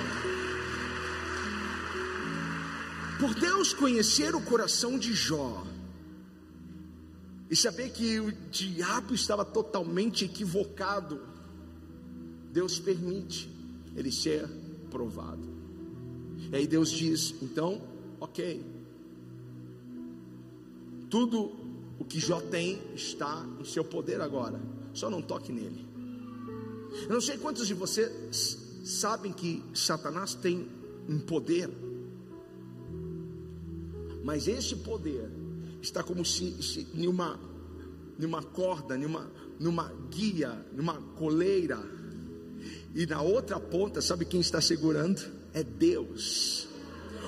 [3.20, 5.64] Por Deus conhecer o coração de Jó,
[7.52, 11.22] e saber que o diabo estava totalmente equivocado,
[12.50, 13.50] Deus permite
[13.96, 14.48] ele ser
[14.90, 15.48] provado.
[16.52, 17.82] E aí Deus diz: então,
[18.20, 18.64] ok,
[21.10, 21.52] tudo
[22.00, 24.60] o que Jó tem está em seu poder agora,
[24.94, 25.86] só não toque nele.
[27.04, 30.68] Eu não sei quantos de vocês sabem que Satanás tem
[31.08, 31.70] um poder,
[34.24, 35.30] mas esse poder
[35.82, 37.40] está como se, se numa,
[38.18, 41.80] numa corda, numa, numa guia, numa coleira
[42.94, 45.22] e na outra ponta, sabe quem está segurando?
[45.54, 46.68] É Deus.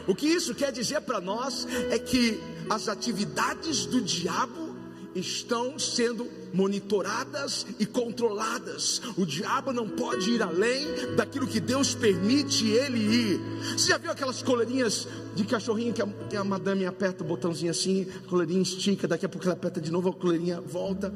[0.07, 4.73] O que isso quer dizer para nós é que as atividades do diabo
[5.15, 9.01] estão sendo monitoradas e controladas.
[9.17, 13.39] O diabo não pode ir além daquilo que Deus permite ele ir.
[13.73, 17.71] Você já viu aquelas coleirinhas de cachorrinho que a, que a madame aperta o botãozinho
[17.71, 21.13] assim, a coleirinha estica, daqui a pouco ela aperta de novo, a coleirinha volta.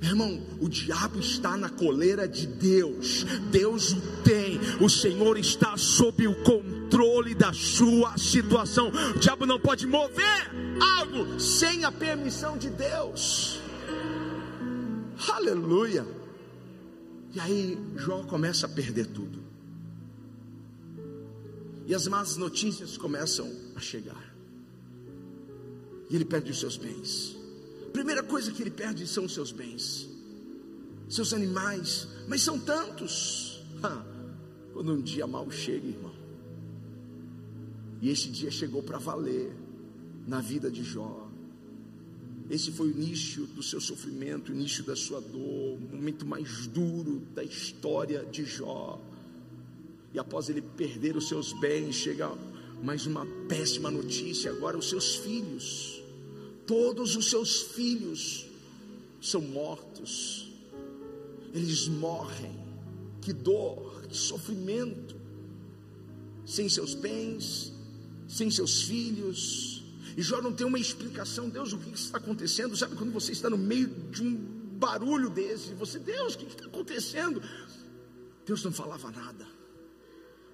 [0.00, 5.76] Meu irmão, o diabo está na coleira de Deus, Deus o tem, o Senhor está
[5.76, 8.90] sob o controle da sua situação.
[9.14, 10.50] O diabo não pode mover
[10.98, 13.60] algo sem a permissão de Deus.
[15.28, 16.06] Aleluia.
[17.34, 19.38] E aí Jó começa a perder tudo.
[21.86, 24.34] E as más notícias começam a chegar.
[26.08, 27.39] E ele perde os seus bens.
[27.92, 30.08] Primeira coisa que ele perde são os seus bens,
[31.08, 33.62] seus animais, mas são tantos.
[34.72, 36.14] quando um dia mal chega, irmão,
[38.00, 39.52] e esse dia chegou para valer
[40.26, 41.28] na vida de Jó.
[42.48, 46.66] Esse foi o início do seu sofrimento, o início da sua dor, o momento mais
[46.66, 49.00] duro da história de Jó.
[50.12, 52.32] E após ele perder os seus bens, chega
[52.82, 55.99] mais uma péssima notícia: agora os seus filhos
[56.70, 58.46] todos os seus filhos
[59.20, 60.52] são mortos,
[61.52, 62.54] eles morrem,
[63.20, 65.16] que dor, que sofrimento,
[66.46, 67.72] sem seus bens,
[68.28, 69.82] sem seus filhos,
[70.16, 72.76] e Jó não tem uma explicação, Deus, o que está acontecendo?
[72.76, 74.36] Sabe quando você está no meio de um
[74.78, 77.42] barulho desse, você, Deus, o que está acontecendo?
[78.46, 79.44] Deus não falava nada,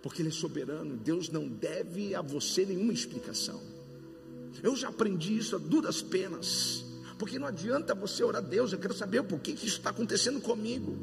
[0.00, 3.75] porque Ele é soberano, Deus não deve a você nenhuma explicação.
[4.62, 6.84] Eu já aprendi isso a duras penas.
[7.18, 10.40] Porque não adianta você orar a Deus, eu quero saber por que isso está acontecendo
[10.40, 10.96] comigo.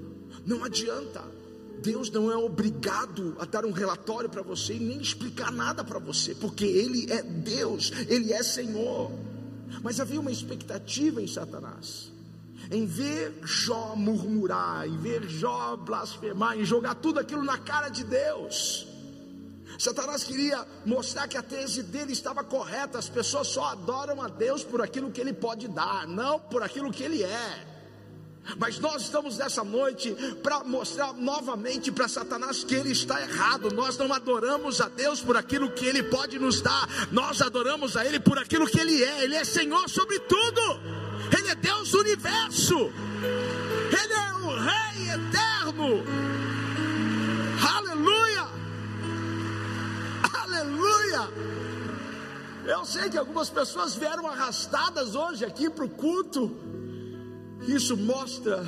[0.46, 1.24] Não adianta.
[1.82, 6.00] Deus não é obrigado a dar um relatório para você e nem explicar nada para
[6.00, 9.12] você, porque Ele é Deus, Ele é Senhor.
[9.82, 12.12] Mas havia uma expectativa em Satanás,
[12.72, 18.04] em ver Jó murmurar, em ver Jó blasfemar, em jogar tudo aquilo na cara de
[18.04, 18.88] Deus.
[19.84, 22.98] Satanás queria mostrar que a tese dele estava correta.
[22.98, 26.90] As pessoas só adoram a Deus por aquilo que ele pode dar, não por aquilo
[26.90, 27.68] que ele é.
[28.58, 33.74] Mas nós estamos nessa noite para mostrar novamente para Satanás que ele está errado.
[33.74, 38.06] Nós não adoramos a Deus por aquilo que ele pode nos dar, nós adoramos a
[38.06, 39.26] ele por aquilo que ele é.
[39.26, 40.80] Ele é Senhor sobre tudo,
[41.38, 42.90] ele é Deus do universo,
[44.02, 46.04] ele é o Rei eterno.
[47.76, 48.43] Aleluia!
[50.84, 51.30] Aleluia!
[52.66, 56.52] Eu sei que algumas pessoas vieram arrastadas hoje aqui para o culto.
[57.66, 58.66] Isso mostra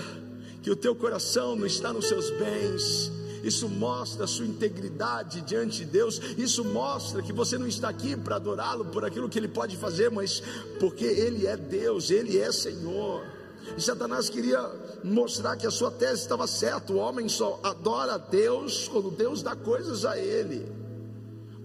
[0.64, 3.12] que o teu coração não está nos seus bens.
[3.44, 6.20] Isso mostra a sua integridade diante de Deus.
[6.38, 10.10] Isso mostra que você não está aqui para adorá-lo por aquilo que ele pode fazer,
[10.10, 10.42] mas
[10.80, 13.24] porque ele é Deus, ele é Senhor.
[13.78, 14.62] E Satanás queria
[15.04, 16.94] mostrar que a sua tese estava certa.
[16.94, 20.85] O homem só adora a Deus quando Deus dá coisas a ele.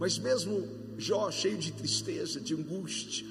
[0.00, 3.26] Mas mesmo Jó cheio de tristeza, de angústia,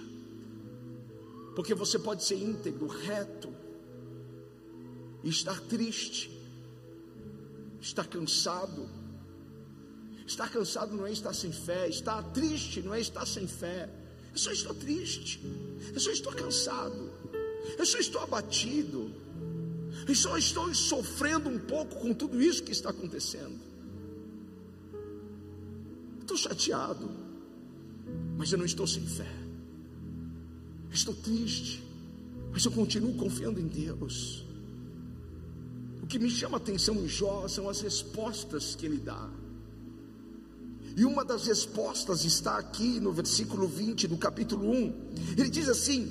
[1.55, 3.53] porque você pode ser íntegro, reto,
[5.23, 6.31] e estar triste,
[7.81, 8.87] estar cansado.
[10.25, 13.89] Estar cansado não é estar sem fé, estar triste não é estar sem fé.
[14.31, 15.39] Eu só estou triste,
[15.91, 17.11] eu só estou cansado,
[17.77, 19.11] eu só estou abatido,
[20.07, 23.68] eu só estou sofrendo um pouco com tudo isso que está acontecendo.
[26.29, 27.09] Estou chateado
[28.39, 29.29] mas eu não estou sem fé.
[30.89, 31.83] estou triste,
[32.53, 34.45] mas eu continuo confiando em Deus.
[36.01, 39.29] O que me chama a atenção em Jó são as respostas que ele dá.
[40.95, 44.93] E uma das respostas está aqui no versículo 20 do capítulo 1.
[45.37, 46.09] Ele diz assim: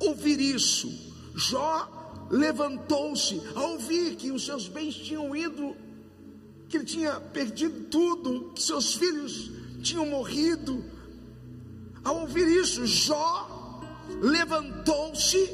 [0.00, 0.92] Ouvir isso,
[1.36, 5.76] Jó levantou-se ao ouvir que os seus bens tinham ido,
[6.68, 9.50] que ele tinha perdido tudo, que seus filhos
[9.82, 10.84] tinham morrido.
[12.04, 13.80] Ao ouvir isso, Jó
[14.20, 15.50] levantou-se,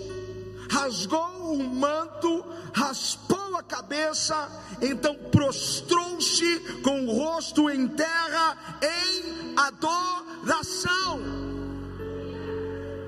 [0.70, 2.44] rasgou o manto,
[2.74, 4.48] raspou a cabeça,
[4.80, 11.20] então prostrou-se com o rosto em terra em adoração.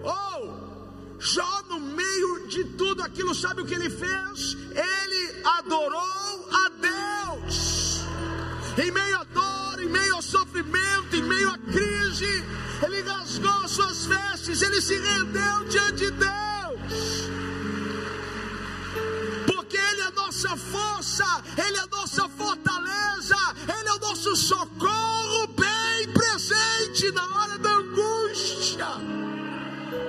[0.04, 4.56] Oh, Jó, no meio de tudo aquilo, sabe o que ele fez?
[4.70, 6.93] Ele adorou a Deus.
[8.76, 12.44] Em meio a dor, em meio ao sofrimento, em meio à crise,
[12.84, 17.30] ele rasgou suas vestes, ele se rendeu diante de Deus.
[19.46, 21.24] Porque Ele é a nossa força,
[21.56, 23.36] Ele é a nossa fortaleza,
[23.78, 28.86] Ele é o nosso socorro bem presente na hora da angústia.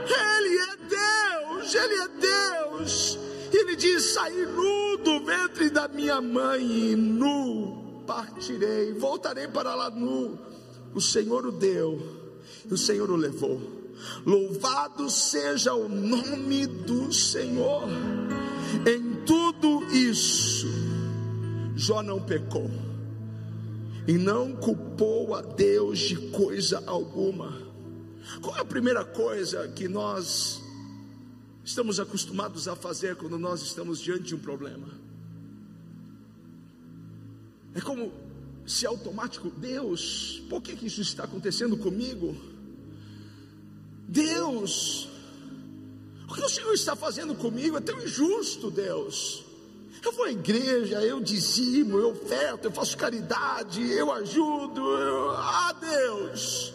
[0.08, 3.20] Ele é Deus, Ele é Deus.
[3.54, 10.38] Ele diz: saí nu do ventre da minha mãe, nu partirei, voltarei para lá nu.
[10.94, 12.02] O Senhor o deu,
[12.70, 13.60] e o Senhor o levou.
[14.26, 17.84] Louvado seja o nome do Senhor.
[18.88, 20.68] Em tudo isso,
[21.76, 22.70] Jó não pecou
[24.08, 27.62] e não culpou a Deus de coisa alguma.
[28.42, 30.62] Qual é a primeira coisa que nós
[31.64, 35.05] estamos acostumados a fazer quando nós estamos diante de um problema?
[37.76, 38.12] É como
[38.66, 42.36] se automático, Deus, por que, que isso está acontecendo comigo?
[44.08, 45.10] Deus,
[46.28, 49.44] o que o Senhor está fazendo comigo é tão injusto, Deus.
[50.02, 54.82] Eu vou à igreja, eu dizimo, eu oferto, eu faço caridade, eu ajudo.
[54.82, 55.32] Eu...
[55.32, 56.74] Ah, Deus,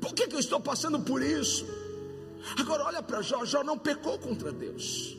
[0.00, 1.66] por que, que eu estou passando por isso?
[2.58, 5.16] Agora olha para Jó, Jó não pecou contra Deus.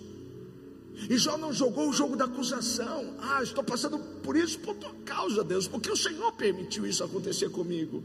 [1.09, 3.15] E Jó não jogou o jogo da acusação.
[3.19, 7.49] Ah, estou passando por isso por tua causa, Deus, porque o Senhor permitiu isso acontecer
[7.49, 8.03] comigo.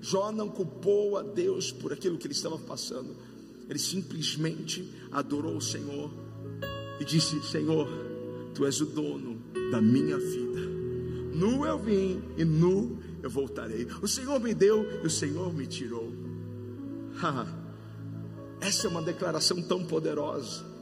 [0.00, 3.16] Jó não culpou a Deus por aquilo que ele estava passando.
[3.68, 6.10] Ele simplesmente adorou o Senhor
[7.00, 7.88] e disse: Senhor,
[8.54, 10.60] tu és o dono da minha vida.
[11.34, 13.86] Nu eu vim e nu eu voltarei.
[14.02, 16.12] O Senhor me deu e o Senhor me tirou.
[18.60, 20.73] Essa é uma declaração tão poderosa.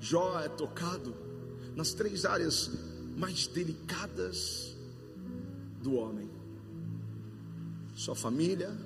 [0.00, 1.14] Jó é tocado
[1.74, 2.70] nas três áreas
[3.16, 4.76] mais delicadas
[5.82, 6.30] do homem:
[7.94, 8.76] sua família,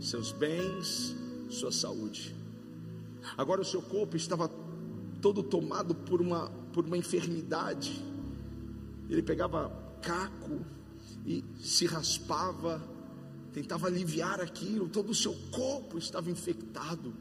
[0.00, 1.14] seus bens,
[1.50, 2.34] sua saúde.
[3.36, 4.50] Agora o seu corpo estava
[5.20, 8.02] todo tomado por uma, por uma enfermidade.
[9.08, 9.70] Ele pegava
[10.00, 10.64] caco
[11.26, 12.82] e se raspava,
[13.52, 17.12] tentava aliviar aquilo, todo o seu corpo estava infectado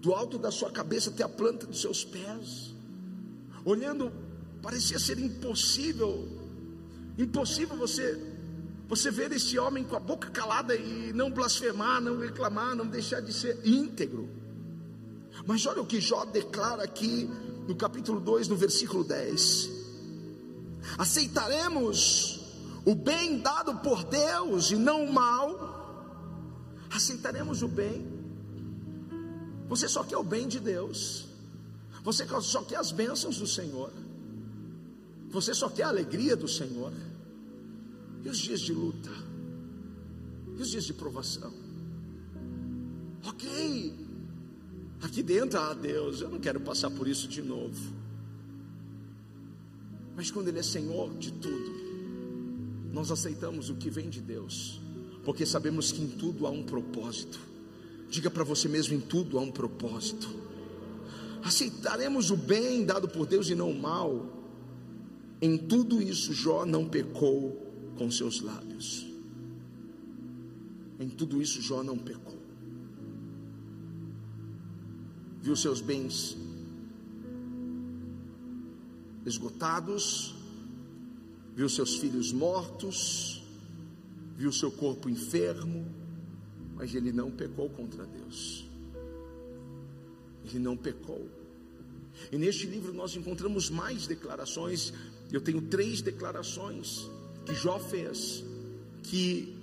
[0.00, 2.74] do alto da sua cabeça até a planta dos seus pés.
[3.64, 4.12] Olhando,
[4.62, 6.28] parecia ser impossível,
[7.18, 8.28] impossível você
[8.88, 13.20] você ver esse homem com a boca calada e não blasfemar, não reclamar, não deixar
[13.20, 14.28] de ser íntegro.
[15.46, 17.30] Mas olha o que Jó declara aqui
[17.68, 19.70] no capítulo 2, no versículo 10.
[20.98, 22.40] Aceitaremos
[22.84, 26.82] o bem dado por Deus e não o mal.
[26.90, 28.19] Aceitaremos o bem
[29.70, 31.26] você só quer o bem de Deus.
[32.02, 33.92] Você só quer as bênçãos do Senhor.
[35.30, 36.92] Você só quer a alegria do Senhor.
[38.24, 39.12] E os dias de luta?
[40.58, 41.54] E os dias de provação?
[43.24, 43.94] Ok,
[45.02, 47.94] aqui dentro, ah Deus, eu não quero passar por isso de novo.
[50.16, 54.80] Mas quando Ele é Senhor de tudo, nós aceitamos o que vem de Deus,
[55.24, 57.49] porque sabemos que em tudo há um propósito.
[58.10, 60.28] Diga para você mesmo: em tudo há um propósito.
[61.42, 64.26] Aceitaremos o bem dado por Deus e não o mal.
[65.40, 69.06] Em tudo isso, Jó não pecou com seus lábios.
[70.98, 72.38] Em tudo isso, Jó não pecou.
[75.40, 76.36] Viu seus bens
[79.24, 80.34] esgotados,
[81.54, 83.42] viu seus filhos mortos,
[84.36, 85.86] viu seu corpo enfermo,
[86.80, 88.66] mas ele não pecou contra Deus.
[90.46, 91.28] Ele não pecou.
[92.32, 94.90] E neste livro nós encontramos mais declarações.
[95.30, 97.06] Eu tenho três declarações
[97.44, 98.42] que Jó fez,
[99.02, 99.54] que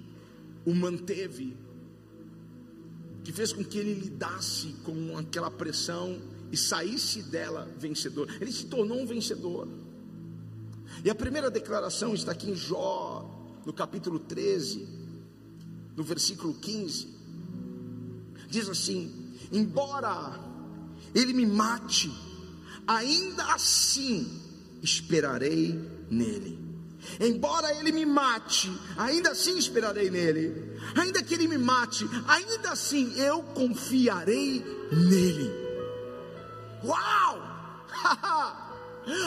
[0.63, 1.57] o manteve,
[3.23, 8.29] que fez com que ele lidasse com aquela pressão e saísse dela vencedor.
[8.39, 9.67] Ele se tornou um vencedor.
[11.03, 13.27] E a primeira declaração está aqui em Jó,
[13.65, 14.96] no capítulo 13,
[15.97, 17.07] no versículo 15.
[18.47, 20.39] Diz assim: Embora
[21.13, 22.11] ele me mate,
[22.87, 24.41] ainda assim
[24.81, 25.73] esperarei
[26.09, 26.65] nele.
[27.19, 30.77] Embora ele me mate, ainda assim esperarei nele.
[30.95, 35.51] Ainda que ele me mate, ainda assim eu confiarei nele.
[36.83, 37.47] Uau!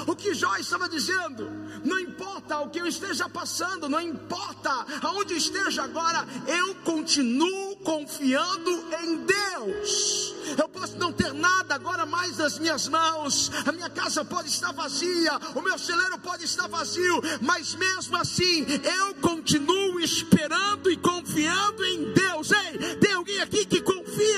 [0.06, 1.50] O que Jó estava dizendo,
[1.84, 4.70] não importa o que eu esteja passando, não importa
[5.02, 8.70] aonde esteja agora, eu continuo confiando
[9.02, 10.34] em Deus.
[10.58, 14.72] Eu posso não ter nada agora mais nas minhas mãos, a minha casa pode estar
[14.72, 18.66] vazia, o meu celeiro pode estar vazio, mas mesmo assim
[18.98, 22.50] eu continuo esperando e confiando em Deus.
[22.50, 23.80] Ei, tem alguém aqui que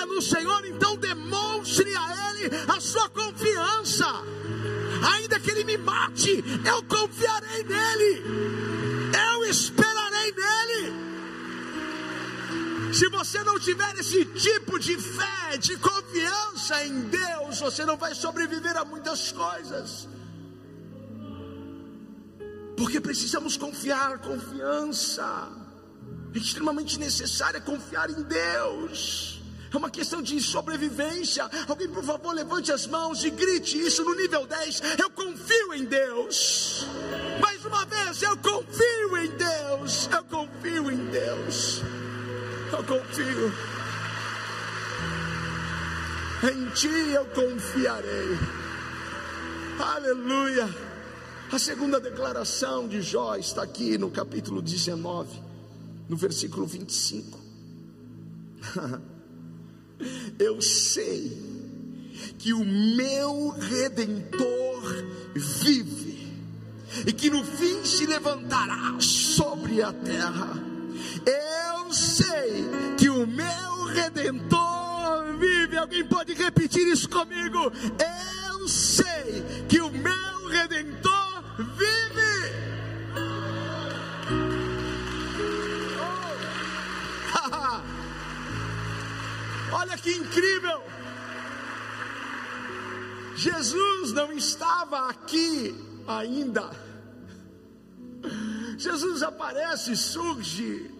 [0.03, 4.07] confia no Senhor, então demonstre a Ele a sua confiança
[5.15, 8.23] ainda que ele me mate, eu confiarei nele,
[9.33, 11.03] eu esperarei nele.
[12.93, 18.15] Se você não tiver esse tipo de fé, de confiança em Deus, você não vai
[18.15, 20.09] sobreviver a muitas coisas.
[22.77, 25.51] Porque precisamos confiar, confiança.
[26.35, 29.42] É extremamente necessária confiar em Deus
[29.73, 31.49] é uma questão de sobrevivência.
[31.67, 34.83] Alguém, por favor, levante as mãos e grite isso no nível 10.
[34.99, 36.87] Eu confio em Deus.
[37.41, 40.09] Mais uma vez, eu confio em Deus.
[40.13, 41.83] Eu confio em Deus.
[42.71, 43.53] Eu confio.
[46.53, 48.39] Em ti eu confiarei.
[49.79, 50.69] Aleluia.
[51.51, 55.41] A segunda declaração de Jó está aqui no capítulo 19,
[56.09, 57.39] no versículo 25.
[60.39, 61.53] eu sei
[62.39, 64.83] que o meu redentor
[65.35, 66.33] vive
[67.07, 70.53] e que no fim se levantará sobre a terra.
[71.27, 72.65] Eu sei
[72.99, 75.77] que o meu redentor vive.
[75.77, 77.73] Alguém pode repetir isso comigo?
[78.51, 82.22] Eu sei que o meu redentor vive.
[89.73, 90.83] Olha que incrível!
[93.35, 95.75] Jesus não estava aqui
[96.07, 96.71] ainda.
[98.77, 100.91] Jesus aparece, surge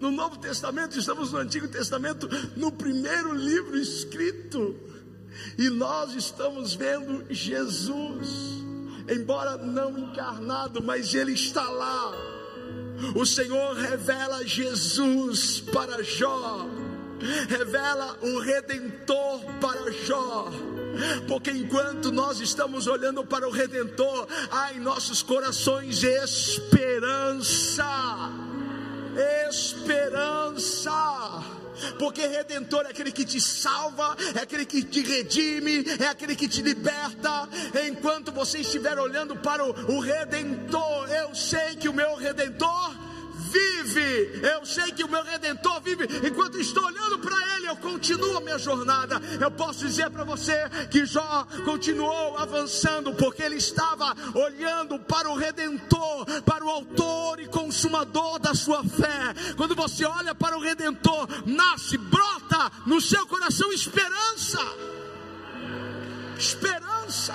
[0.00, 4.74] no Novo Testamento, estamos no Antigo Testamento, no primeiro livro escrito,
[5.56, 8.28] e nós estamos vendo Jesus,
[9.08, 12.12] embora não encarnado, mas Ele está lá.
[13.14, 16.66] O Senhor revela Jesus para Jó
[17.48, 20.50] revela o redentor para Jó.
[21.28, 27.84] Porque enquanto nós estamos olhando para o redentor, há em nossos corações esperança.
[29.48, 30.90] Esperança
[31.98, 36.48] porque redentor é aquele que te salva, é aquele que te redime, é aquele que
[36.48, 37.48] te liberta.
[37.86, 43.09] Enquanto você estiver olhando para o, o redentor, eu sei que o meu redentor
[43.50, 44.40] vive.
[44.42, 46.04] Eu sei que o meu redentor vive.
[46.26, 49.20] Enquanto estou olhando para ele, eu continuo a minha jornada.
[49.40, 55.36] Eu posso dizer para você que Jó continuou avançando porque ele estava olhando para o
[55.36, 59.54] redentor, para o autor e consumador da sua fé.
[59.56, 64.60] Quando você olha para o redentor, nasce, brota no seu coração esperança.
[66.38, 67.34] Esperança.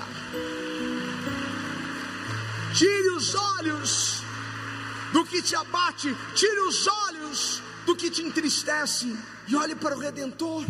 [2.73, 4.24] Tire os olhos
[5.15, 9.07] do que te abate, tire os olhos do que te entristece
[9.47, 10.65] e olhe para o Redentor.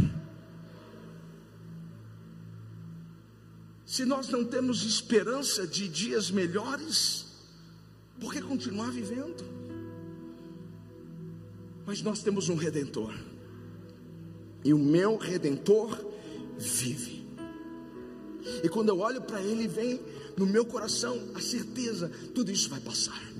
[3.84, 7.26] Se nós não temos esperança de dias melhores,
[8.20, 9.44] por que continuar vivendo?
[11.84, 13.16] Mas nós temos um redentor,
[14.64, 16.06] e o meu redentor
[16.58, 17.28] vive.
[18.64, 20.00] E quando eu olho para ele, vem
[20.38, 23.35] no meu coração a certeza: tudo isso vai passar.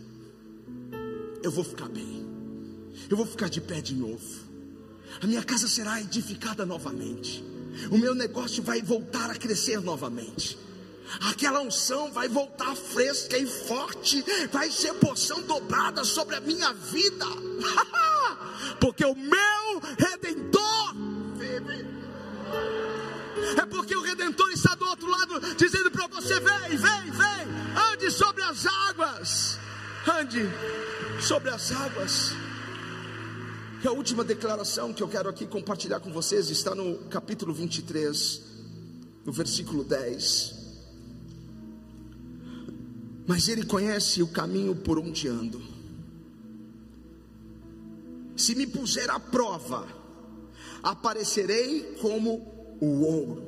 [1.46, 2.26] Eu vou ficar bem.
[3.08, 4.20] Eu vou ficar de pé de novo.
[5.22, 7.44] A minha casa será edificada novamente.
[7.92, 10.58] O meu negócio vai voltar a crescer novamente.
[11.22, 17.28] Aquela unção vai voltar fresca e forte, vai ser porção dobrada sobre a minha vida,
[18.82, 20.96] porque o meu redentor
[21.36, 21.86] vive.
[23.62, 28.10] É porque o redentor está do outro lado, dizendo para você: vem, vem, vem, ande
[28.10, 29.60] sobre as águas,
[30.12, 30.42] ande
[31.20, 32.32] sobre as águas.
[33.84, 38.42] E a última declaração que eu quero aqui compartilhar com vocês está no capítulo 23,
[39.26, 40.56] no versículo 10.
[43.28, 45.62] Mas ele conhece o caminho por onde ando.
[48.36, 49.88] Se me puser à prova,
[50.84, 53.44] aparecerei como o ouro.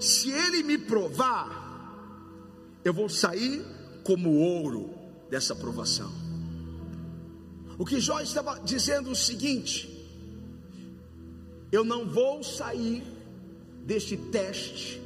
[0.00, 1.60] Se ele me provar,
[2.84, 3.62] eu vou sair
[4.04, 5.01] como ouro
[5.32, 6.12] dessa provação.
[7.78, 9.88] O que Jó estava dizendo é o seguinte:
[11.72, 13.02] eu não vou sair
[13.82, 15.00] deste teste,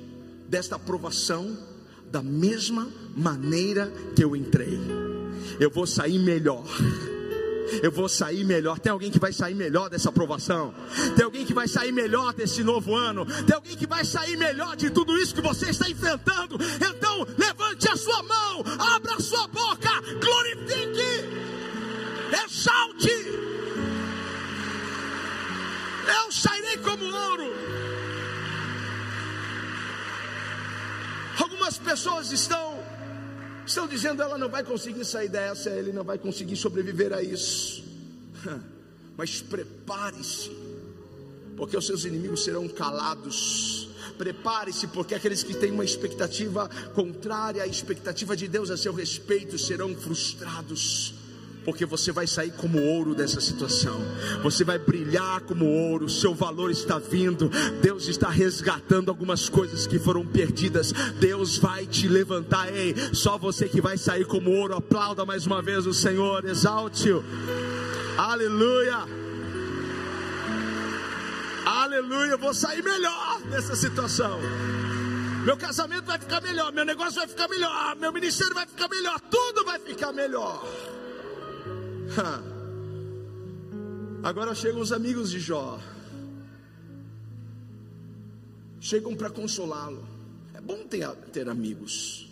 [0.49, 1.57] desta aprovação,
[2.11, 4.81] da mesma maneira que eu entrei.
[5.61, 6.67] Eu vou sair melhor.
[7.83, 8.79] Eu vou sair melhor.
[8.79, 10.73] Tem alguém que vai sair melhor dessa aprovação?
[11.17, 13.27] Tem alguém que vai sair melhor desse novo ano?
[13.45, 16.57] Tem alguém que vai sair melhor de tudo isso que você está enfrentando?
[16.77, 21.47] Então, levante a sua mão, abra a sua boca, glorifique
[22.45, 23.11] exalte.
[26.07, 27.53] Eu sairei como ouro.
[31.41, 32.77] Algumas pessoas estão
[33.67, 37.85] estão dizendo ela não vai conseguir sair dessa, ele não vai conseguir sobreviver a isso.
[39.17, 40.51] Mas prepare-se,
[41.57, 43.86] porque os seus inimigos serão calados.
[44.17, 49.59] Prepare-se, porque aqueles que têm uma expectativa contrária à expectativa de Deus a seu respeito
[49.59, 51.15] serão frustrados
[51.67, 54.01] porque você vai sair como ouro dessa situação.
[54.41, 57.51] Você vai brilhar como ouro, seu valor está vindo.
[57.83, 60.93] Deus está resgatando algumas coisas que foram perdidas.
[61.19, 62.73] Deus vai te levantar.
[62.73, 64.77] Ei, só você que vai sair como ouro.
[64.77, 67.25] Aplauda mais uma vez o Senhor, exalte-o.
[68.17, 69.26] Aleluia.
[71.67, 74.39] Aleluia, eu vou sair melhor dessa situação.
[75.45, 79.19] Meu casamento vai ficar melhor, meu negócio vai ficar melhor, meu ministério vai ficar melhor,
[79.23, 80.65] tudo vai ficar melhor.
[84.23, 85.81] Agora chegam os amigos de Jó.
[88.81, 90.07] Chegam para consolá-lo.
[90.55, 92.29] É bom ter, ter amigos.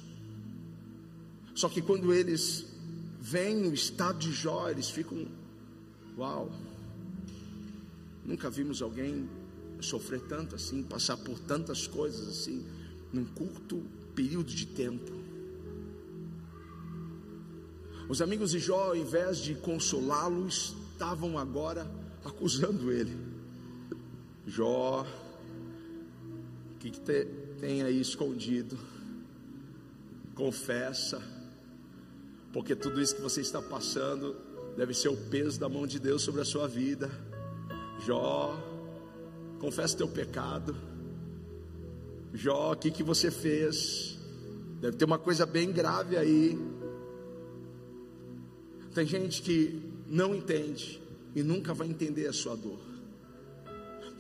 [1.57, 2.67] Só que quando eles
[3.21, 5.27] veem o estado de Jó, eles ficam,
[6.17, 6.53] uau,
[8.25, 9.29] nunca vimos alguém
[9.81, 12.67] sofrer tanto assim, passar por tantas coisas assim,
[13.13, 13.83] num curto
[14.15, 15.13] período de tempo.
[18.09, 21.91] Os amigos de Jó, ao invés de consolá-lo, estavam agora
[22.25, 23.17] acusando ele.
[24.47, 25.07] Jó,
[26.75, 27.25] o que, que te,
[27.61, 28.79] tem aí escondido?
[30.35, 31.23] Confessa,
[32.53, 34.37] porque tudo isso que você está passando
[34.77, 37.11] deve ser o peso da mão de Deus sobre a sua vida.
[38.05, 38.55] Jó,
[39.59, 40.77] confessa teu pecado.
[42.35, 44.19] Jó, o que, que você fez?
[44.79, 46.59] Deve ter uma coisa bem grave aí.
[48.93, 51.01] Tem gente que não entende
[51.35, 52.79] e nunca vai entender a sua dor.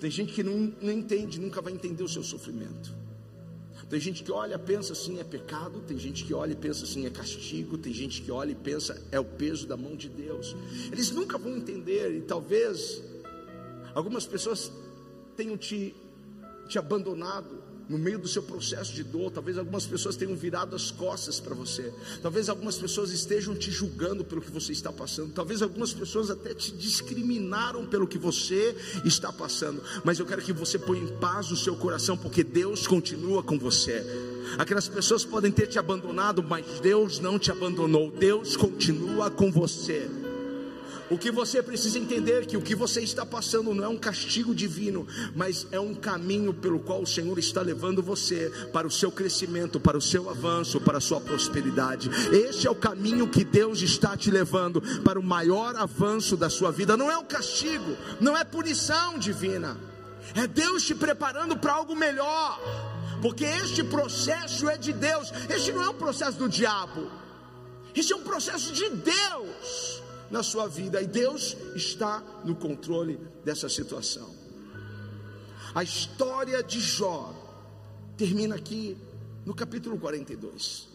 [0.01, 2.91] Tem gente que não, não entende, nunca vai entender o seu sofrimento.
[3.91, 5.80] Tem gente que olha, pensa assim é pecado.
[5.87, 7.76] Tem gente que olha e pensa assim é castigo.
[7.76, 10.57] Tem gente que olha e pensa é o peso da mão de Deus.
[10.91, 13.03] Eles nunca vão entender e talvez
[13.95, 14.73] algumas pessoas
[15.37, 15.95] tenham te,
[16.69, 20.91] te abandonado no meio do seu processo de dor, talvez algumas pessoas tenham virado as
[20.91, 21.93] costas para você,
[22.23, 26.55] talvez algumas pessoas estejam te julgando pelo que você está passando, talvez algumas pessoas até
[26.55, 28.75] te discriminaram pelo que você
[29.05, 32.87] está passando, mas eu quero que você ponha em paz o seu coração, porque Deus
[32.87, 34.05] continua com você.
[34.59, 40.09] Aquelas pessoas podem ter te abandonado, mas Deus não te abandonou, Deus continua com você.
[41.11, 43.97] O que você precisa entender é que o que você está passando não é um
[43.97, 48.91] castigo divino, mas é um caminho pelo qual o Senhor está levando você para o
[48.91, 52.11] seu crescimento, para o seu avanço, para a sua prosperidade.
[52.33, 56.73] Este é o caminho que Deus está te levando para o maior avanço da sua
[56.73, 56.97] vida.
[56.97, 59.77] Não é um castigo, não é punição divina.
[60.35, 62.59] É Deus te preparando para algo melhor.
[63.21, 65.31] Porque este processo é de Deus.
[65.51, 67.11] Este não é um processo do diabo.
[67.95, 69.94] Este é um processo de Deus
[70.35, 74.28] na sua vida e Deus está no controle dessa situação.
[75.72, 77.32] A história de Jó
[78.16, 78.97] termina aqui
[79.47, 80.89] no capítulo 42.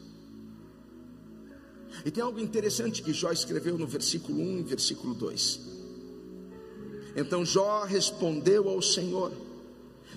[2.04, 5.60] E tem algo interessante que Jó escreveu no versículo 1 e versículo 2.
[7.16, 9.32] Então Jó respondeu ao Senhor: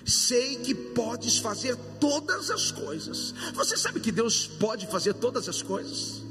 [0.05, 3.33] Sei que podes fazer todas as coisas.
[3.53, 6.21] Você sabe que Deus pode fazer todas as coisas?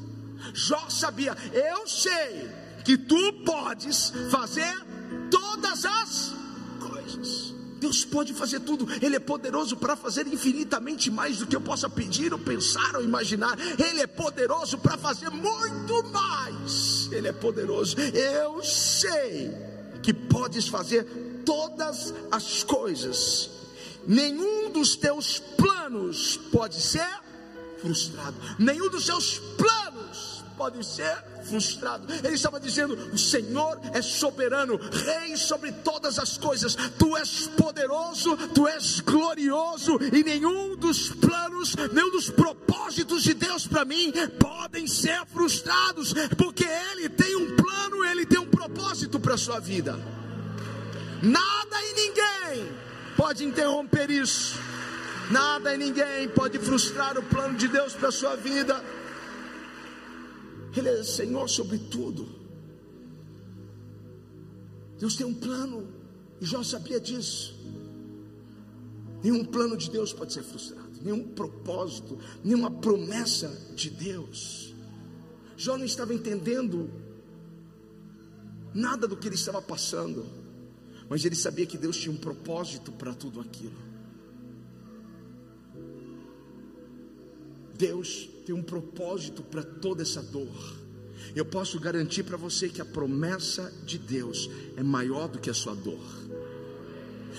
[0.52, 4.74] Jó sabia, eu sei que tu podes fazer
[5.30, 6.34] todas as
[6.80, 7.52] coisas.
[7.78, 11.90] Deus pode fazer tudo, Ele é poderoso para fazer infinitamente mais do que eu possa
[11.90, 13.58] pedir, ou pensar, ou imaginar.
[13.78, 17.08] Ele é poderoso para fazer muito mais.
[17.10, 17.96] Ele é poderoso.
[17.98, 19.50] Eu sei
[20.00, 21.04] que podes fazer
[21.44, 23.50] todas as coisas.
[24.06, 27.20] Nenhum dos teus planos pode ser
[27.80, 28.36] frustrado.
[28.60, 30.31] Nenhum dos seus planos
[30.62, 32.06] pode ser frustrado.
[32.22, 36.76] Ele estava dizendo: O Senhor é soberano, rei sobre todas as coisas.
[36.96, 43.66] Tu és poderoso, tu és glorioso, e nenhum dos planos, nenhum dos propósitos de Deus
[43.66, 49.34] para mim podem ser frustrados, porque Ele tem um plano, Ele tem um propósito para
[49.34, 49.98] a sua vida.
[51.20, 52.72] Nada e ninguém
[53.16, 54.60] pode interromper isso.
[55.28, 58.80] Nada e ninguém pode frustrar o plano de Deus para a sua vida.
[60.76, 62.28] Ele é Senhor sobre tudo.
[64.98, 65.88] Deus tem um plano,
[66.40, 67.54] e Jó sabia disso.
[69.22, 74.74] Nenhum plano de Deus pode ser frustrado, nenhum propósito, nenhuma promessa de Deus.
[75.56, 76.90] Jó não estava entendendo
[78.74, 80.26] nada do que ele estava passando,
[81.08, 83.91] mas ele sabia que Deus tinha um propósito para tudo aquilo.
[87.76, 90.82] Deus tem um propósito para toda essa dor.
[91.34, 95.54] Eu posso garantir para você que a promessa de Deus é maior do que a
[95.54, 96.00] sua dor.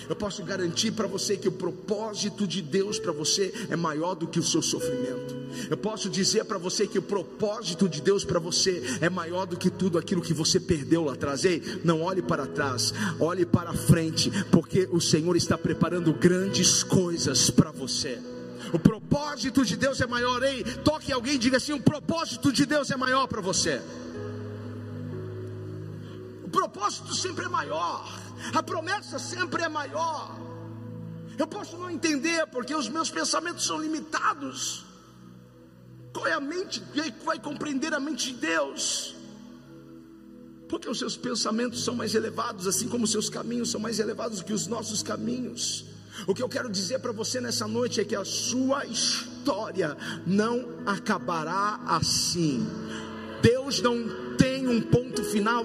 [0.08, 4.26] Eu posso garantir para você que o propósito de Deus para você é maior do
[4.26, 5.34] que o seu sofrimento.
[5.70, 9.56] Eu posso dizer para você que o propósito de Deus para você é maior do
[9.56, 11.44] que tudo aquilo que você perdeu lá atrás.
[11.44, 17.50] Ei, não olhe para trás, olhe para frente, porque o Senhor está preparando grandes coisas
[17.50, 18.18] para você.
[18.72, 19.03] O propósito
[19.64, 20.42] de Deus é maior.
[20.42, 23.80] Ei, toque alguém e diga assim: o propósito de Deus é maior para você.
[26.42, 28.06] O propósito sempre é maior.
[28.54, 30.38] A promessa sempre é maior.
[31.38, 34.84] Eu posso não entender porque os meus pensamentos são limitados.
[36.12, 39.16] Qual é a mente que vai compreender a mente de Deus?
[40.68, 44.42] Porque os seus pensamentos são mais elevados, assim como os seus caminhos são mais elevados
[44.42, 45.93] que os nossos caminhos.
[46.26, 49.96] O que eu quero dizer para você nessa noite é que a sua história
[50.26, 52.66] não acabará assim.
[53.42, 55.64] Deus não tem um ponto final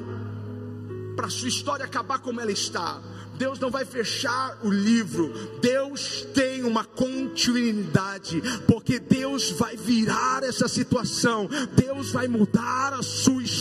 [1.15, 3.01] para a sua história acabar como ela está.
[3.39, 5.31] Deus não vai fechar o livro,
[5.61, 13.41] Deus tem uma continuidade, porque Deus vai virar essa situação, Deus vai mudar a sua
[13.41, 13.58] história.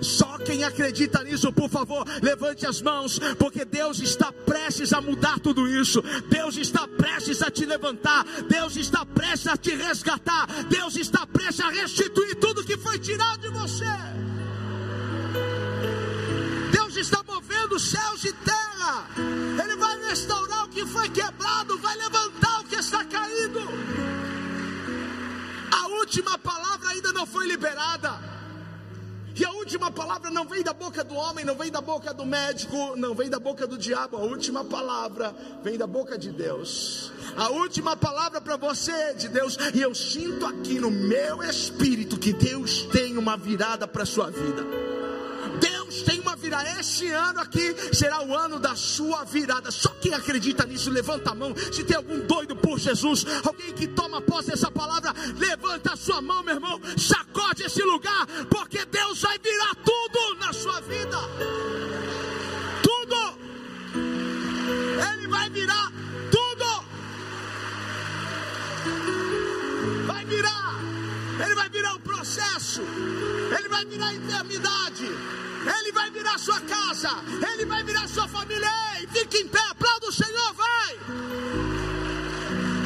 [0.00, 5.38] Só quem acredita nisso, por favor, levante as mãos, porque Deus está prestes a mudar
[5.38, 10.96] tudo isso, Deus está prestes a te levantar, Deus está prestes a te resgatar, Deus
[10.96, 13.84] está prestes a restituir tudo que foi tirado de você.
[16.72, 19.06] Deus está movendo céus e terra.
[19.62, 23.60] Ele vai restaurar o que foi quebrado, vai levantar o que está caído.
[25.70, 28.31] A última palavra ainda não foi liberada.
[29.34, 32.24] E a última palavra não vem da boca do homem, não vem da boca do
[32.24, 34.16] médico, não vem da boca do diabo.
[34.16, 37.10] A última palavra vem da boca de Deus.
[37.36, 39.56] A última palavra para você de Deus.
[39.74, 45.01] E eu sinto aqui no meu espírito que Deus tem uma virada para sua vida.
[46.52, 46.80] Virada.
[46.80, 49.70] Este ano aqui será o ano da sua virada.
[49.70, 51.54] Só quem acredita nisso, levanta a mão.
[51.72, 56.20] Se tem algum doido por Jesus, alguém que toma posse dessa palavra, levanta a sua
[56.20, 56.78] mão, meu irmão.
[56.98, 61.18] Sacode esse lugar, porque Deus vai virar tudo na sua vida.
[62.82, 63.38] Tudo.
[65.14, 65.90] Ele vai virar
[71.44, 72.82] Ele vai virar o processo.
[73.56, 75.04] Ele vai virar a enfermidade
[75.78, 77.10] Ele vai virar sua casa,
[77.52, 78.68] Ele vai virar sua família.
[78.96, 80.98] Ei, fique em pé, aplauda o Senhor, vai.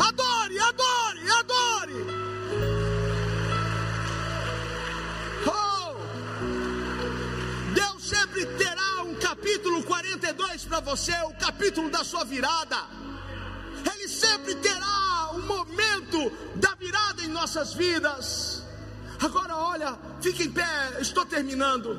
[0.08, 2.06] Adore, adore, adore.
[5.46, 5.96] Oh,
[7.74, 12.95] Deus sempre terá um capítulo 42 para você, o capítulo da sua virada.
[17.36, 18.62] Nossas vidas.
[19.20, 21.98] Agora olha, fique em pé, estou terminando.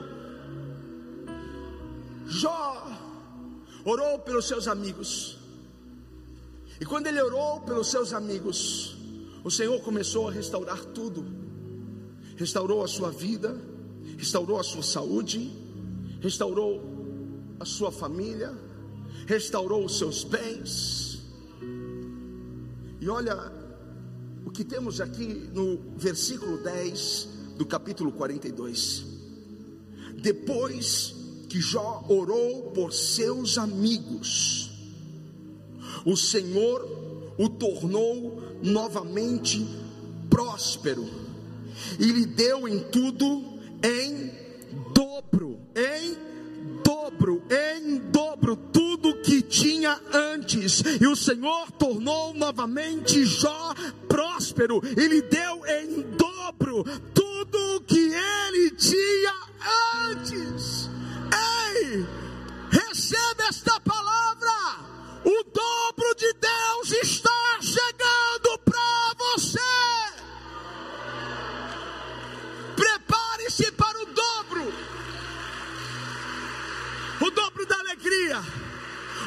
[2.28, 2.88] Jó
[3.86, 5.38] orou pelos seus amigos.
[6.82, 8.98] E quando ele orou pelos seus amigos,
[9.44, 11.26] o Senhor começou a restaurar tudo.
[12.36, 13.60] Restaurou a sua vida,
[14.18, 15.52] restaurou a sua saúde,
[16.22, 16.84] restaurou
[17.60, 18.54] a sua família,
[19.26, 21.20] restaurou os seus bens.
[23.00, 23.57] E olha,
[24.58, 27.28] que temos aqui no versículo 10
[27.60, 29.06] do capítulo 42.
[30.20, 31.14] Depois
[31.48, 34.72] que Jó orou por seus amigos,
[36.04, 39.64] o Senhor o tornou novamente
[40.28, 41.08] próspero
[42.00, 44.32] e lhe deu em tudo em
[44.92, 46.18] dobro, em
[46.84, 48.87] dobro, em dobro tudo
[49.28, 53.74] que tinha antes, e o Senhor tornou novamente Jó
[54.08, 59.34] próspero e lhe deu em dobro tudo que ele tinha
[60.08, 60.90] antes.
[61.76, 62.06] Ei,
[62.72, 64.88] receba esta palavra.
[65.26, 69.60] O dobro de Deus está chegando para você.
[72.78, 74.74] Prepare-se para o dobro.
[77.20, 78.42] O dobro da alegria,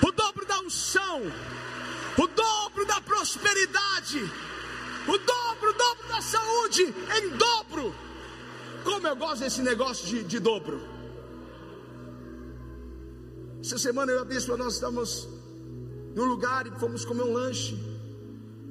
[0.06, 1.22] o dobro da unção,
[2.16, 4.18] o dobro da prosperidade,
[5.06, 7.94] o dobro, o dobro da saúde, em dobro.
[8.84, 10.80] Como eu gosto desse negócio de, de dobro.
[13.62, 15.28] Essa semana eu a bispa, nós estávamos
[16.14, 17.76] num lugar e fomos comer um lanche.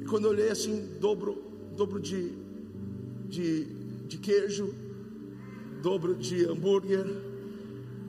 [0.01, 1.43] E quando eu olhei assim, dobro,
[1.77, 2.33] dobro de,
[3.27, 3.65] de,
[4.07, 4.73] de queijo,
[5.81, 7.05] dobro de hambúrguer,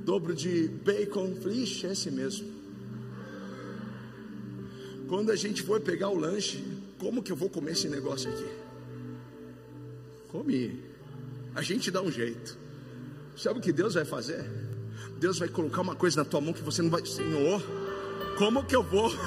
[0.05, 1.35] dobro de bacon.
[1.37, 2.60] Falei, ixi, é esse mesmo.
[5.11, 6.65] Quando a gente foi pegar o lanche,
[6.97, 8.47] como que eu vou comer esse negócio aqui?
[10.29, 10.85] Comi.
[11.53, 12.57] A gente dá um jeito.
[13.37, 14.49] Sabe o que Deus vai fazer?
[15.19, 17.61] Deus vai colocar uma coisa na tua mão que você não vai, Senhor,
[18.39, 19.11] como que eu vou?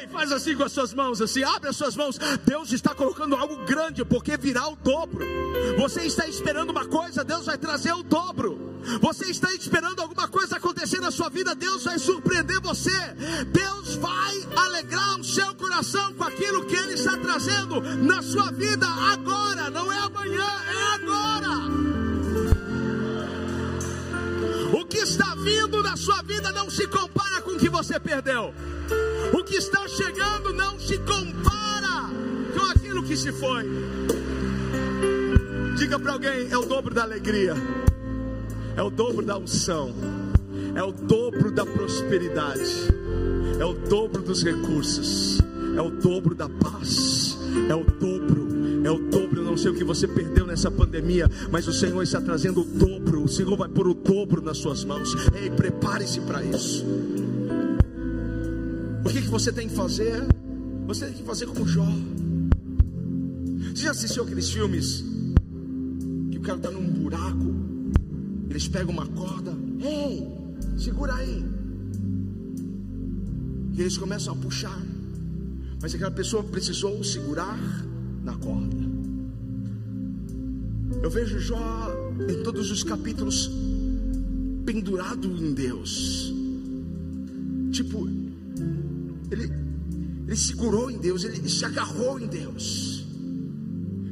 [0.00, 2.16] Ei, faz assim com as suas mãos, assim, abre as suas mãos.
[2.46, 5.26] Deus está colocando algo grande, porque virá o dobro.
[5.76, 8.73] Você está esperando uma coisa, Deus vai trazer o dobro.
[9.00, 12.90] Você está esperando alguma coisa acontecer na sua vida, Deus vai surpreender você.
[13.48, 18.86] Deus vai alegrar o seu coração com aquilo que Ele está trazendo na sua vida
[18.86, 21.34] agora, não é amanhã, é agora.
[24.72, 28.54] O que está vindo na sua vida não se compara com o que você perdeu.
[29.32, 32.10] O que está chegando não se compara
[32.52, 33.64] com aquilo que se foi.
[35.76, 37.54] Diga para alguém: é o dobro da alegria,
[38.76, 39.94] é o dobro da unção,
[40.74, 42.88] é o dobro da prosperidade,
[43.58, 45.40] é o dobro dos recursos,
[45.76, 48.44] é o dobro da paz, é o dobro
[48.84, 49.40] é o dobro.
[49.40, 52.64] Eu não sei o que você perdeu nessa pandemia, mas o Senhor está trazendo o
[52.64, 53.24] dobro.
[53.24, 55.14] O Senhor vai pôr o dobro nas suas mãos.
[55.34, 56.84] Ei, prepare-se para isso.
[59.04, 60.22] O que, que você tem que fazer?
[60.86, 61.86] Você tem que fazer como Jó.
[63.74, 65.04] Você já assistiu aqueles filmes
[66.30, 67.63] que o cara está num buraco?
[68.54, 69.52] Eles pegam uma corda.
[69.80, 70.28] Ei,
[70.78, 71.44] segura aí.
[73.72, 74.80] E eles começam a puxar.
[75.82, 77.58] Mas aquela pessoa precisou segurar
[78.22, 78.76] na corda.
[81.02, 81.90] Eu vejo Jó
[82.30, 83.50] em todos os capítulos
[84.64, 86.32] pendurado em Deus.
[87.72, 88.06] Tipo,
[89.32, 89.52] ele,
[90.28, 93.03] ele segurou em Deus, ele se agarrou em Deus.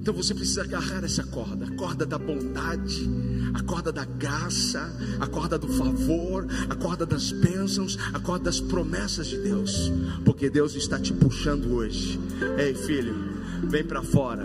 [0.03, 3.09] Então você precisa agarrar essa corda, a corda da bondade,
[3.55, 8.61] a corda da graça, a corda do favor, a corda das bênçãos, a corda das
[8.61, 9.93] promessas de Deus,
[10.25, 12.19] porque Deus está te puxando hoje.
[12.59, 13.15] Ei, filho,
[13.63, 14.45] vem para fora,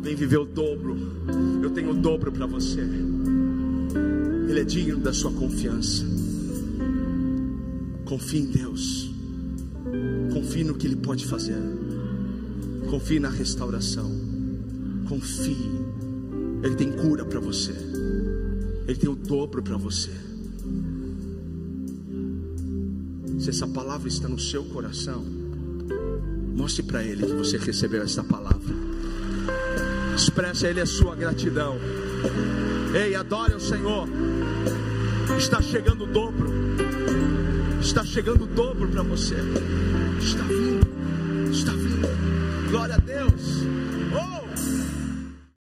[0.00, 0.96] vem viver o dobro.
[1.62, 2.80] Eu tenho o dobro para você.
[2.80, 6.02] Ele é digno da sua confiança.
[8.06, 9.10] Confie em Deus.
[10.32, 11.60] Confie no que Ele pode fazer.
[12.88, 14.23] Confie na restauração.
[15.08, 15.70] Confie.
[16.62, 17.72] Ele tem cura para você.
[18.86, 20.10] Ele tem o dobro para você.
[23.38, 25.24] Se essa palavra está no seu coração,
[26.54, 28.74] mostre para Ele que você recebeu essa palavra.
[30.16, 31.76] Expresse a Ele a sua gratidão.
[32.94, 34.08] Ei, adore o Senhor.
[35.36, 36.48] Está chegando o dobro.
[37.80, 39.34] Está chegando o dobro para você.
[40.18, 41.50] Está vindo.
[41.50, 42.70] Está vindo.
[42.70, 43.53] Glória a Deus.